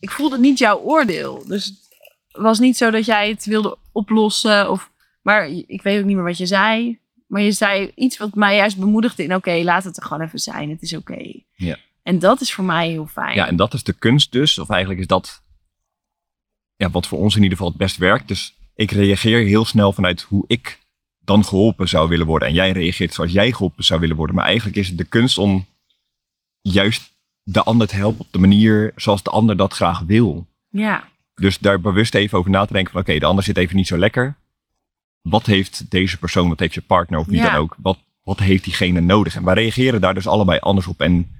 Ik 0.00 0.10
voelde 0.10 0.38
niet 0.38 0.58
jouw 0.58 0.78
oordeel. 0.78 1.44
Dus 1.46 1.64
het 1.64 2.42
was 2.42 2.58
niet 2.58 2.76
zo 2.76 2.90
dat 2.90 3.04
jij 3.04 3.28
het 3.28 3.44
wilde 3.44 3.78
oplossen. 3.92 4.70
Of, 4.70 4.90
maar 5.22 5.48
ik 5.48 5.82
weet 5.82 5.98
ook 5.98 6.04
niet 6.04 6.16
meer 6.16 6.24
wat 6.24 6.38
je 6.38 6.46
zei. 6.46 6.98
Maar 7.26 7.42
je 7.42 7.52
zei 7.52 7.92
iets 7.94 8.16
wat 8.16 8.34
mij 8.34 8.56
juist 8.56 8.76
bemoedigde 8.76 9.22
in... 9.22 9.34
Oké, 9.34 9.60
laat 9.62 9.84
het 9.84 9.96
er 9.96 10.02
gewoon 10.02 10.22
even 10.22 10.38
zijn. 10.38 10.70
Het 10.70 10.82
is 10.82 10.94
oké. 10.94 11.32
Ja. 11.54 11.76
En 12.02 12.18
dat 12.18 12.40
is 12.40 12.52
voor 12.52 12.64
mij 12.64 12.88
heel 12.88 13.06
fijn. 13.06 13.34
Ja, 13.34 13.46
en 13.46 13.56
dat 13.56 13.74
is 13.74 13.82
de 13.82 13.92
kunst 13.92 14.32
dus. 14.32 14.58
Of 14.58 14.70
eigenlijk 14.70 15.00
is 15.00 15.06
dat 15.06 15.42
ja, 16.76 16.90
wat 16.90 17.06
voor 17.06 17.18
ons 17.18 17.36
in 17.36 17.42
ieder 17.42 17.56
geval 17.56 17.72
het 17.72 17.80
best 17.80 17.96
werkt. 17.96 18.28
Dus 18.28 18.54
ik 18.74 18.90
reageer 18.90 19.46
heel 19.46 19.64
snel 19.64 19.92
vanuit 19.92 20.22
hoe 20.22 20.44
ik 20.46 20.78
dan 21.18 21.44
geholpen 21.44 21.88
zou 21.88 22.08
willen 22.08 22.26
worden. 22.26 22.48
En 22.48 22.54
jij 22.54 22.72
reageert 22.72 23.14
zoals 23.14 23.32
jij 23.32 23.52
geholpen 23.52 23.84
zou 23.84 24.00
willen 24.00 24.16
worden. 24.16 24.36
Maar 24.36 24.44
eigenlijk 24.44 24.76
is 24.76 24.88
het 24.88 24.98
de 24.98 25.04
kunst 25.04 25.38
om 25.38 25.66
juist 26.72 27.14
de 27.42 27.62
ander 27.62 27.86
te 27.86 27.94
helpen 27.96 28.20
op 28.20 28.32
de 28.32 28.38
manier 28.38 28.92
zoals 28.96 29.22
de 29.22 29.30
ander 29.30 29.56
dat 29.56 29.72
graag 29.74 30.00
wil. 30.00 30.46
ja. 30.70 31.04
Dus 31.34 31.58
daar 31.58 31.80
bewust 31.80 32.14
even 32.14 32.38
over 32.38 32.50
na 32.50 32.64
te 32.64 32.72
denken 32.72 32.92
van 32.92 33.00
oké, 33.00 33.18
de 33.18 33.26
ander 33.26 33.44
zit 33.44 33.56
even 33.56 33.76
niet 33.76 33.86
zo 33.86 33.98
lekker. 33.98 34.36
Wat 35.22 35.46
heeft 35.46 35.90
deze 35.90 36.18
persoon, 36.18 36.48
wat 36.48 36.60
heeft 36.60 36.74
je 36.74 36.80
partner 36.80 37.18
of 37.18 37.26
wie 37.26 37.36
Ja. 37.36 37.50
dan 37.50 37.60
ook, 37.60 37.76
wat, 37.78 37.98
wat 38.22 38.38
heeft 38.38 38.64
diegene 38.64 39.00
nodig? 39.00 39.36
En 39.36 39.44
wij 39.44 39.54
reageren 39.54 40.00
daar 40.00 40.14
dus 40.14 40.26
allebei 40.26 40.58
anders 40.58 40.86
op. 40.86 41.00
En 41.00 41.30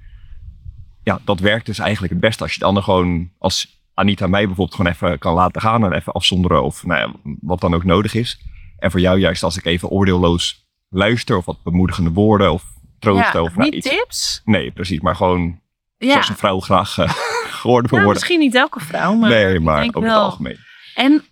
ja, 1.03 1.19
dat 1.25 1.39
werkt 1.39 1.65
dus 1.65 1.79
eigenlijk 1.79 2.11
het 2.13 2.21
beste 2.21 2.43
als 2.43 2.53
je 2.53 2.59
de 2.59 2.65
ander 2.65 2.83
gewoon, 2.83 3.29
als 3.37 3.81
Anita 3.93 4.27
mij 4.27 4.45
bijvoorbeeld 4.45 4.75
gewoon 4.75 4.91
even 4.91 5.19
kan 5.19 5.33
laten 5.33 5.61
gaan 5.61 5.83
en 5.85 5.91
even 5.93 6.13
afzonderen 6.13 6.63
of 6.63 6.85
nou 6.85 6.99
ja, 6.99 7.33
wat 7.41 7.61
dan 7.61 7.73
ook 7.73 7.83
nodig 7.83 8.13
is. 8.13 8.39
En 8.79 8.91
voor 8.91 8.99
jou 8.99 9.19
juist 9.19 9.43
als 9.43 9.57
ik 9.57 9.65
even 9.65 9.89
oordeelloos 9.89 10.65
luister 10.89 11.37
of 11.37 11.45
wat 11.45 11.63
bemoedigende 11.63 12.11
woorden 12.11 12.53
of 12.53 12.65
troosten 12.99 13.43
ja. 13.43 13.49
nou, 13.55 13.63
Niet 13.63 13.73
iets. 13.73 13.89
tips? 13.89 14.41
Nee, 14.45 14.71
precies, 14.71 14.99
maar 14.99 15.15
gewoon 15.15 15.59
Ja. 15.97 16.11
zoals 16.11 16.29
een 16.29 16.35
vrouw 16.35 16.59
graag 16.59 16.97
eh, 16.97 17.09
gehoord 17.59 17.89
wil 17.89 17.99
Nou, 17.99 18.03
worden. 18.03 18.11
misschien 18.13 18.39
niet 18.39 18.55
elke 18.55 18.79
vrouw, 18.79 19.13
maar 19.13 19.29
nee, 19.29 19.59
maar 19.59 19.83
over 19.87 20.01
wel. 20.01 20.09
het 20.13 20.19
algemeen. 20.23 20.57
En 20.95 21.23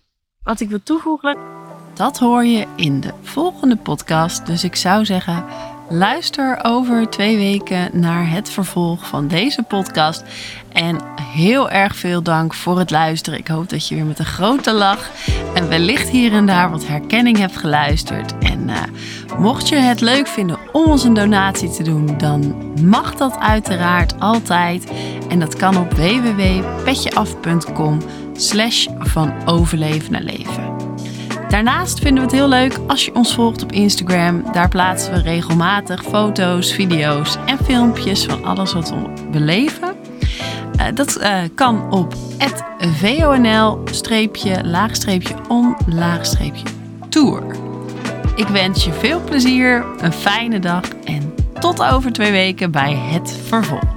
wat 0.42 0.60
ik 0.60 0.68
wil 0.68 0.82
toevoegen, 0.82 1.36
dat 1.94 2.18
hoor 2.18 2.44
je 2.44 2.66
in 2.76 3.00
de 3.00 3.12
volgende 3.22 3.76
podcast. 3.76 4.46
Dus 4.46 4.64
ik 4.64 4.76
zou 4.76 5.04
zeggen, 5.04 5.44
luister 5.88 6.58
over 6.62 7.10
twee 7.10 7.36
weken 7.36 7.88
naar 7.92 8.30
het 8.30 8.50
vervolg 8.50 9.06
van 9.06 9.28
deze 9.28 9.62
podcast. 9.62 10.24
En 10.72 11.00
heel 11.20 11.70
erg 11.70 11.96
veel 11.96 12.22
dank 12.22 12.54
voor 12.54 12.78
het 12.78 12.90
luisteren. 12.90 13.38
Ik 13.38 13.48
hoop 13.48 13.68
dat 13.68 13.88
je 13.88 13.94
weer 13.94 14.04
met 14.04 14.18
een 14.18 14.24
grote 14.24 14.72
lach 14.72 15.10
en 15.54 15.68
wellicht 15.68 16.08
hier 16.08 16.32
en 16.32 16.46
daar 16.46 16.70
wat 16.70 16.86
herkenning 16.86 17.38
hebt 17.38 17.56
geluisterd. 17.56 18.38
En 18.38 18.68
eh, 18.68 18.82
mocht 19.38 19.68
je 19.68 19.76
het 19.76 20.00
leuk 20.00 20.26
vinden 20.26 20.58
om 20.72 20.84
ons 20.84 21.04
een 21.04 21.14
donatie 21.14 21.70
te 21.70 21.82
doen, 21.82 22.18
dan 22.18 22.72
mag 22.84 23.14
dat 23.14 23.38
uiteraard 23.38 24.20
altijd. 24.20 24.92
En 25.28 25.38
dat 25.38 25.56
kan 25.56 25.76
op 25.76 25.92
www.petjeaf.com 25.92 27.98
slash 28.36 28.86
van 28.98 29.32
overleven 29.44 30.12
naar 30.12 30.22
leven. 30.22 30.75
Daarnaast 31.48 31.98
vinden 31.98 32.14
we 32.14 32.30
het 32.30 32.38
heel 32.38 32.48
leuk 32.48 32.78
als 32.86 33.04
je 33.04 33.14
ons 33.14 33.34
volgt 33.34 33.62
op 33.62 33.72
Instagram. 33.72 34.52
Daar 34.52 34.68
plaatsen 34.68 35.12
we 35.12 35.20
regelmatig 35.20 36.02
foto's, 36.02 36.72
video's 36.72 37.36
en 37.46 37.58
filmpjes 37.64 38.24
van 38.24 38.44
alles 38.44 38.72
wat 38.72 38.90
we 38.90 39.28
beleven. 39.30 39.94
Eh, 40.76 40.86
dat 40.94 41.16
eh, 41.16 41.38
kan 41.54 41.92
op 41.92 42.14
vonl-on-tour. 45.48 47.42
Ik 48.34 48.48
wens 48.48 48.84
je 48.84 48.92
veel 48.92 49.20
plezier, 49.24 49.84
een 49.98 50.12
fijne 50.12 50.58
dag 50.58 50.88
en 51.04 51.34
tot 51.60 51.82
over 51.82 52.12
twee 52.12 52.30
weken 52.30 52.70
bij 52.70 52.94
het 52.94 53.38
vervolg. 53.46 53.95